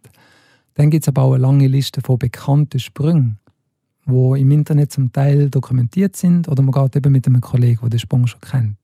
Dann 0.76 0.90
gibt 0.90 1.06
es 1.06 1.08
aber 1.08 1.24
auch 1.24 1.34
eine 1.34 1.42
lange 1.42 1.68
Liste 1.68 2.02
von 2.02 2.20
bekannten 2.20 2.80
Sprüngen, 2.80 3.40
die 4.06 4.42
im 4.42 4.52
Internet 4.52 4.92
zum 4.92 5.12
Teil 5.12 5.50
dokumentiert 5.50 6.16
sind 6.16 6.48
oder 6.48 6.62
man 6.62 6.74
geht 6.74 6.98
eben 6.98 7.12
mit 7.12 7.26
einem 7.26 7.42
Kollegen, 7.42 7.80
der 7.82 7.90
den 7.90 8.00
Sprung 8.00 8.28
schon 8.28 8.42
kennt. 8.42 8.76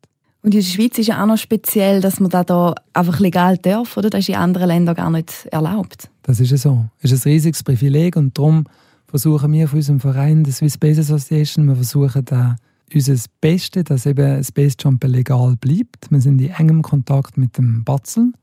Und 0.41 0.53
in 0.53 0.59
der 0.59 0.65
Schweiz 0.65 0.97
ist 0.97 1.07
ja 1.07 1.21
auch 1.21 1.27
noch 1.27 1.37
speziell, 1.37 2.01
dass 2.01 2.19
man 2.19 2.29
da, 2.29 2.43
da 2.43 2.73
einfach 2.93 3.19
legal 3.19 3.57
darf, 3.57 3.95
oder? 3.95 4.09
Das 4.09 4.21
ist 4.21 4.29
in 4.29 4.35
anderen 4.35 4.67
Ländern 4.67 4.95
gar 4.95 5.09
nicht 5.09 5.47
erlaubt. 5.51 6.09
Das 6.23 6.39
ist 6.39 6.51
ja 6.51 6.57
so. 6.57 6.85
Das 7.01 7.11
ist 7.11 7.25
ein 7.25 7.31
riesiges 7.31 7.63
Privileg 7.63 8.15
und 8.15 8.37
darum 8.37 8.65
versuchen 9.07 9.51
wir 9.53 9.67
von 9.67 9.77
unserem 9.77 9.99
Verein, 9.99 10.43
der 10.43 10.53
Swiss 10.53 10.73
Space 10.73 10.99
Association, 10.99 11.67
wir 11.67 11.75
versuchen 11.75 12.25
da 12.25 12.55
unser 12.93 13.15
Bestes, 13.41 13.83
dass 13.85 14.05
eben 14.05 14.43
Space 14.43 14.75
Jumper 14.79 15.07
legal 15.07 15.55
bleibt. 15.59 16.09
Wir 16.09 16.21
sind 16.21 16.41
in 16.41 16.51
engem 16.51 16.81
Kontakt 16.81 17.37
mit 17.37 17.57
dem 17.57 17.83
Batzel. 17.83 18.33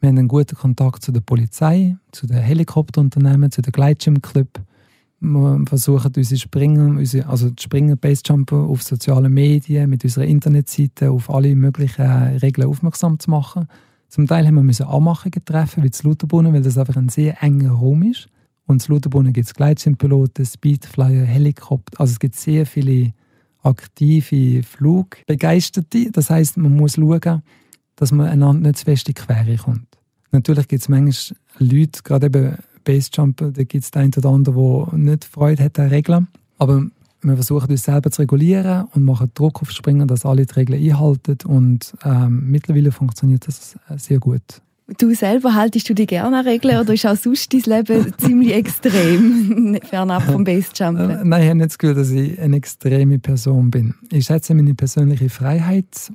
Wir 0.00 0.08
haben 0.08 0.18
einen 0.18 0.28
guten 0.28 0.56
Kontakt 0.56 1.02
zu 1.02 1.10
der 1.10 1.20
Polizei, 1.20 1.96
zu 2.12 2.26
den 2.26 2.38
Helikopterunternehmen, 2.38 3.50
zu 3.50 3.62
den 3.62 3.72
Gleitschirmclub. 3.72 4.60
Wir 5.20 5.62
versuchen 5.66 6.12
unsere 6.16 6.38
Springer, 6.38 6.96
unsere, 6.96 7.28
also 7.28 7.50
die 7.50 7.62
Springer 7.62 7.96
Basejumper 7.96 8.56
auf 8.56 8.82
sozialen 8.82 9.34
Medien, 9.34 9.90
mit 9.90 10.04
unserer 10.04 10.24
Internetseite 10.24 11.10
auf 11.10 11.28
alle 11.28 11.56
möglichen 11.56 12.06
Regeln 12.06 12.68
aufmerksam 12.68 13.18
zu 13.18 13.30
machen. 13.30 13.66
Zum 14.08 14.26
Teil 14.28 14.46
haben 14.46 14.54
wir 14.54 14.88
Anmachungen 14.88 15.44
treffen, 15.44 15.82
wie 15.82 15.90
zu 15.90 16.06
Lutherbrunnen, 16.06 16.52
weil 16.52 16.62
das 16.62 16.78
einfach 16.78 16.96
ein 16.96 17.08
sehr 17.08 17.42
enger 17.42 17.72
Raum 17.72 18.04
ist. 18.04 18.28
Und 18.66 18.80
zu 18.80 18.92
Lutherbrunnen 18.92 19.32
gibt 19.32 19.48
es 19.48 19.54
Gleitschirmpiloten, 19.54 20.46
Speedflyer, 20.46 21.24
Helikopter. 21.24 22.00
Also 22.00 22.12
es 22.12 22.20
gibt 22.20 22.36
sehr 22.36 22.66
viele 22.66 23.12
aktive 23.68 24.62
Flugbegeisterte. 24.62 26.10
Das 26.10 26.30
heißt, 26.30 26.56
man 26.56 26.76
muss 26.76 26.94
schauen, 26.94 27.42
dass 27.96 28.12
man 28.12 28.28
einander 28.28 28.68
nicht 28.68 28.78
zu 28.78 28.84
fest 28.84 29.08
in 29.08 29.14
die 29.14 29.20
Quere 29.20 29.56
kommt. 29.56 29.86
Natürlich 30.30 30.68
gibt 30.68 30.82
es 30.82 30.88
manchmal 30.88 31.38
Leute, 31.58 32.02
gerade 32.02 32.26
eben 32.26 32.56
Basejumper, 32.84 33.50
da 33.50 33.62
gibt 33.64 33.84
es 33.84 33.90
den 33.90 34.02
einen 34.02 34.14
oder 34.16 34.30
anderen, 34.30 34.86
der 34.90 34.98
nicht 34.98 35.24
Freude 35.24 35.64
hat 35.64 35.78
an 35.78 35.88
Regeln. 35.88 36.28
Aber 36.58 36.86
wir 37.22 37.34
versuchen 37.34 37.70
uns 37.70 37.82
selber 37.84 38.10
zu 38.10 38.22
regulieren 38.22 38.86
und 38.94 39.04
machen 39.04 39.30
Druck 39.34 39.62
auf 39.62 39.70
Springen, 39.70 40.06
dass 40.06 40.24
alle 40.24 40.46
die 40.46 40.54
Regeln 40.54 40.82
einhalten. 40.82 41.38
Und 41.46 41.94
ähm, 42.04 42.50
mittlerweile 42.50 42.92
funktioniert 42.92 43.46
das 43.48 43.76
sehr 43.96 44.18
gut. 44.18 44.62
Du 44.96 45.14
selber 45.14 45.54
haltest 45.54 45.88
du 45.90 45.94
dich 45.94 46.08
gerne 46.08 46.38
an 46.38 46.46
Regeln 46.46 46.80
oder 46.80 46.94
ist 46.94 47.04
auch 47.04 47.16
sonst 47.16 47.52
dein 47.52 47.60
Leben 47.60 48.14
ziemlich 48.18 48.54
extrem, 48.54 49.78
fernab 49.90 50.22
vom 50.22 50.44
Basejumpen? 50.44 51.10
Äh, 51.10 51.24
nein, 51.24 51.42
ich 51.42 51.48
habe 51.48 51.58
nicht 51.58 51.70
das 51.70 51.78
Gefühl, 51.78 51.94
dass 51.94 52.10
ich 52.10 52.40
eine 52.40 52.56
extreme 52.56 53.18
Person 53.18 53.70
bin. 53.70 53.94
Ich 54.10 54.24
schätze 54.24 54.54
meine 54.54 54.74
persönliche 54.74 55.28
Freiheit 55.28 56.10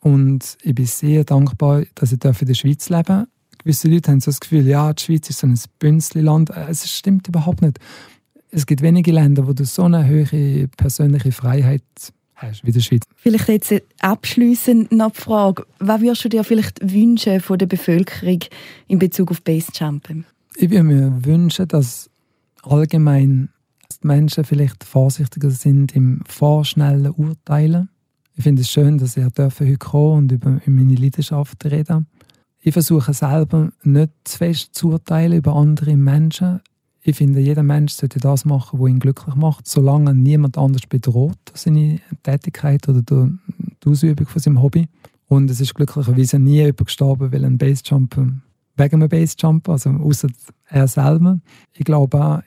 und 0.00 0.58
ich 0.62 0.74
bin 0.74 0.86
sehr 0.86 1.22
dankbar, 1.22 1.84
dass 1.94 2.10
ich 2.10 2.24
in 2.24 2.46
der 2.46 2.54
Schweiz 2.54 2.88
leben 2.88 3.04
darf 3.04 3.26
gewisse 3.62 3.88
Leute 3.88 4.10
haben 4.10 4.20
so 4.20 4.30
das 4.30 4.40
Gefühl, 4.40 4.66
ja, 4.66 4.92
die 4.92 5.02
Schweiz 5.02 5.30
ist 5.30 5.38
so 5.38 5.46
ein 5.46 5.58
Bünzli-Land. 5.78 6.50
Äh, 6.50 6.66
es 6.68 6.90
stimmt 6.90 7.28
überhaupt 7.28 7.62
nicht. 7.62 7.78
Es 8.50 8.66
gibt 8.66 8.82
wenige 8.82 9.12
Länder, 9.12 9.46
wo 9.46 9.52
du 9.52 9.64
so 9.64 9.84
eine 9.84 10.06
hohe 10.06 10.68
persönliche 10.76 11.32
Freiheit 11.32 11.82
hast 11.96 12.12
wie 12.62 12.72
die 12.72 12.80
Schweiz. 12.80 13.02
Vielleicht 13.16 13.48
jetzt 13.48 13.72
abschließend 14.00 14.92
noch 14.92 15.12
die 15.12 15.20
Frage, 15.20 15.66
was 15.78 16.00
würdest 16.00 16.24
du 16.24 16.28
dir 16.28 16.44
vielleicht 16.44 16.80
wünschen 16.82 17.40
von 17.40 17.58
der 17.58 17.66
Bevölkerung 17.66 18.40
in 18.88 18.98
Bezug 18.98 19.30
auf 19.30 19.42
Basejumpen? 19.42 20.24
Ich 20.56 20.70
würde 20.70 20.84
mir 20.84 21.24
wünschen, 21.24 21.68
dass 21.68 22.10
allgemein 22.62 23.48
die 23.90 24.06
Menschen 24.06 24.44
vielleicht 24.44 24.84
vorsichtiger 24.84 25.50
sind 25.50 25.94
im 25.96 26.22
vorschnellen 26.26 27.10
Urteilen. 27.10 27.88
Ich 28.34 28.44
finde 28.44 28.62
es 28.62 28.70
schön, 28.70 28.98
dass 28.98 29.16
ich 29.16 29.24
heute 29.24 29.76
kommen 29.78 30.18
und 30.18 30.32
über 30.32 30.60
meine 30.66 30.94
Leidenschaft 30.94 31.64
reden 31.64 32.06
ich 32.64 32.72
versuche 32.72 33.12
selber 33.12 33.72
nicht 33.82 34.12
zu 34.24 34.38
fest 34.38 34.74
zu 34.74 34.90
urteilen 34.90 35.38
über 35.38 35.56
andere 35.56 35.96
Menschen. 35.96 36.60
Ich 37.04 37.16
finde, 37.16 37.40
jeder 37.40 37.62
Mensch 37.62 37.94
sollte 37.94 38.20
das 38.20 38.44
machen, 38.44 38.78
was 38.80 38.88
ihn 38.88 39.00
glücklich 39.00 39.34
macht, 39.34 39.66
solange 39.66 40.14
niemand 40.14 40.56
anders 40.56 40.86
bedroht 40.88 41.38
seine 41.54 42.00
Tätigkeit 42.22 42.88
oder 42.88 43.02
die 43.02 43.88
Ausübung 43.88 44.26
von 44.26 44.40
seinem 44.40 44.62
Hobby. 44.62 44.88
Und 45.26 45.50
es 45.50 45.60
ist 45.60 45.74
glücklicherweise 45.74 46.38
nie 46.38 46.56
jemand 46.56 46.84
gestorben, 46.86 47.32
weil 47.32 47.44
ein 47.44 47.58
Basejumper 47.58 48.28
wegen 48.76 48.94
einem 48.94 49.08
Basejumper, 49.08 49.72
also 49.72 49.90
außer 49.90 50.28
er 50.66 50.88
selber. 50.88 51.40
Ich 51.74 51.84
glaube 51.84 52.24
auch, 52.24 52.42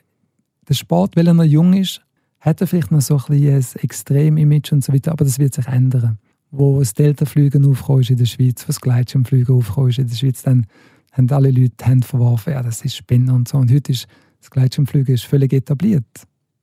der 0.68 0.74
Sport, 0.74 1.16
weil 1.16 1.28
er 1.28 1.34
noch 1.34 1.44
jung 1.44 1.74
ist, 1.74 2.00
hat 2.40 2.60
er 2.60 2.66
vielleicht 2.66 2.90
noch 2.90 3.00
so 3.00 3.20
ein, 3.28 3.34
ein 3.34 3.64
Extrem-Image 3.74 4.72
und 4.72 4.82
so 4.82 4.92
weiter, 4.92 5.12
aber 5.12 5.24
das 5.24 5.38
wird 5.38 5.54
sich 5.54 5.66
ändern 5.66 6.18
wo 6.50 6.78
das 6.78 6.94
Deltafliegen 6.94 7.64
aufgekommen 7.64 8.02
ist 8.02 8.10
in 8.10 8.18
der 8.18 8.26
Schweiz, 8.26 8.62
wo 8.62 8.66
das 8.68 8.80
Gleitschirmfliegen 8.80 9.54
aufgekommen 9.54 9.90
ist 9.90 9.98
in 9.98 10.08
der 10.08 10.14
Schweiz, 10.14 10.42
dann 10.42 10.66
haben 11.12 11.30
alle 11.30 11.50
Leute 11.50 11.72
die 11.80 11.84
Hände 11.84 12.06
verworfen, 12.06 12.52
ja, 12.52 12.62
das 12.62 12.84
ist 12.84 12.96
Spinner 12.96 13.34
und 13.34 13.48
so. 13.48 13.58
Und 13.58 13.72
heute 13.72 13.92
ist 13.92 14.06
das 14.46 14.50
Gleitschirmfliegen 14.50 15.14
ist 15.14 15.24
völlig 15.24 15.52
etabliert. 15.52 16.04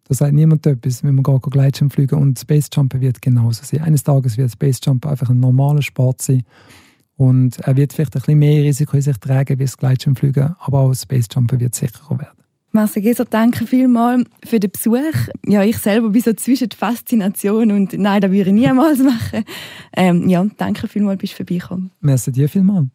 Da 0.08 0.16
sagt 0.16 0.34
niemand 0.34 0.66
etwas, 0.66 1.04
wenn 1.04 1.16
man 1.16 1.24
gar 1.24 1.40
Gleitschirmfliegen 1.40 2.18
und 2.18 2.40
Spacejumper 2.40 3.00
wird 3.02 3.22
genauso 3.22 3.64
sein. 3.64 3.82
Eines 3.82 4.04
Tages 4.04 4.38
wird 4.38 4.52
Spacejumper 4.52 5.10
einfach 5.10 5.30
ein 5.30 5.40
normaler 5.40 5.82
Sport 5.82 6.22
sein 6.22 6.44
und 7.16 7.60
er 7.60 7.76
wird 7.76 7.94
vielleicht 7.94 8.16
ein 8.16 8.20
bisschen 8.20 8.40
mehr 8.40 8.64
Risiko 8.64 8.96
in 8.96 9.02
sich 9.02 9.18
tragen 9.18 9.60
wie 9.60 9.64
das 9.64 9.78
Gleitschirmfliegen, 9.78 10.56
aber 10.60 10.80
auch 10.80 10.90
das 10.90 11.04
Spacejumper 11.04 11.60
wird 11.60 11.76
sicherer 11.76 12.20
werden. 12.20 12.44
Marcel 12.72 13.04
Geser, 13.04 13.26
danke 13.26 13.68
vielmals 13.68 14.24
für 14.44 14.60
den 14.60 14.72
Besuch. 14.72 15.28
Ja, 15.46 15.64
ich 15.64 15.78
selber 15.78 16.10
bin 16.10 16.22
so 16.22 16.34
zwischen 16.34 16.72
Faszination 16.72 17.72
und 17.72 17.94
nein, 17.94 18.20
das 18.20 18.32
würde 18.32 18.50
ich 18.50 18.56
niemals 18.56 19.00
machen. 19.04 19.44
Ähm, 19.96 20.28
ja, 20.28 20.46
danke 20.58 20.88
vielmals, 20.88 21.20
bist 21.20 21.34
du 21.34 21.38
vorbeigekommen. 21.38 21.92
Merci 22.02 22.32
dir 22.32 22.50
vielmals. 22.50 22.88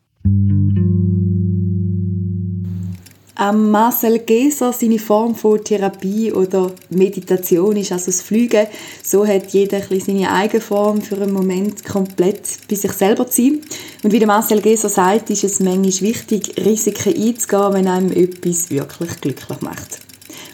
Ähm, 3.41 3.71
Marcel 3.71 4.19
Geser, 4.19 4.73
seine 4.73 4.99
Form 4.99 5.37
von 5.37 5.63
Therapie 5.63 6.33
oder 6.33 6.73
Meditation 6.91 7.77
ist 7.77 7.93
also 7.93 8.07
das 8.07 8.21
Fliegen. 8.21 8.67
So 9.01 9.25
hat 9.25 9.53
jeder 9.53 9.81
seine 9.81 10.33
eigene 10.33 10.61
Form 10.61 11.01
für 11.01 11.17
einen 11.23 11.33
Moment 11.33 11.85
komplett 11.85 12.43
bei 12.69 12.75
sich 12.75 12.91
selber 12.93 13.29
zu 13.29 13.43
sein. 13.43 13.61
Und 14.03 14.13
wie 14.13 14.19
der 14.19 14.27
Marcel 14.27 14.61
Geser 14.61 14.89
sagt, 14.89 15.31
ist 15.31 15.45
es 15.45 15.61
manchmal 15.61 16.09
wichtig, 16.09 16.55
Risiken 16.65 17.15
einzugehen, 17.15 17.75
wenn 17.75 17.87
einem 17.87 18.11
etwas 18.11 18.71
wirklich 18.71 19.21
glücklich 19.21 19.61
macht. 19.61 20.01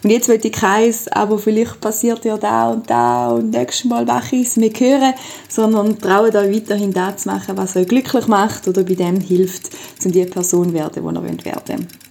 Und 0.03 0.11
jetzt 0.11 0.29
will 0.29 0.39
ich 0.43 0.53
keins, 0.53 1.09
aber 1.09 1.39
vielleicht 1.39 1.81
passiert 1.81 2.27
ja 2.27 2.37
da 2.37 2.69
und 2.69 2.91
da 2.91 3.31
und 3.31 3.49
nächstes 3.49 3.89
Mal 3.89 4.05
mache 4.05 4.37
ich 4.37 4.49
es 4.49 4.57
mehr 4.57 4.69
hören, 4.77 5.15
sondern 5.49 5.99
traue 5.99 6.29
euch 6.29 6.55
weiterhin 6.55 6.93
das 6.93 7.23
zu 7.23 7.31
machen, 7.31 7.57
was 7.57 7.77
euch 7.77 7.89
glücklich 7.89 8.27
macht 8.27 8.69
oder 8.69 8.83
bei 8.83 8.95
dem 8.95 9.21
hilft, 9.21 9.71
um 10.05 10.13
die 10.13 10.27
Person 10.27 10.69
zu 10.69 10.75
werden, 10.75 11.03
die 11.03 11.31
ihr 11.41 11.45
werden 11.47 11.79
wollt. 11.79 12.04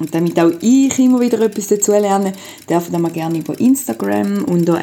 Und 0.00 0.14
damit 0.14 0.38
auch 0.38 0.52
ich 0.60 0.98
immer 0.98 1.20
wieder 1.20 1.40
etwas 1.40 1.68
dazu 1.68 1.92
lerne, 1.92 2.32
dürfen 2.68 2.92
ihr 2.92 2.98
mir 2.98 3.10
gerne 3.10 3.38
über 3.38 3.58
Instagram 3.58 4.44
unter 4.44 4.80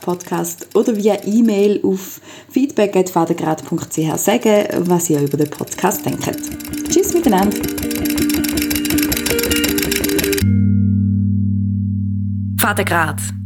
Podcast 0.00 0.68
oder 0.74 0.96
via 0.96 1.16
E-Mail 1.24 1.80
auf 1.82 2.20
feedback.fadengrad.ch 2.50 4.16
sagen, 4.16 4.66
was 4.88 5.10
ihr 5.10 5.20
über 5.20 5.36
den 5.36 5.50
Podcast 5.50 6.04
denkt. 6.04 6.30
Tschüss 6.88 7.12
miteinander! 7.12 7.58
Vatergrad 12.58 13.39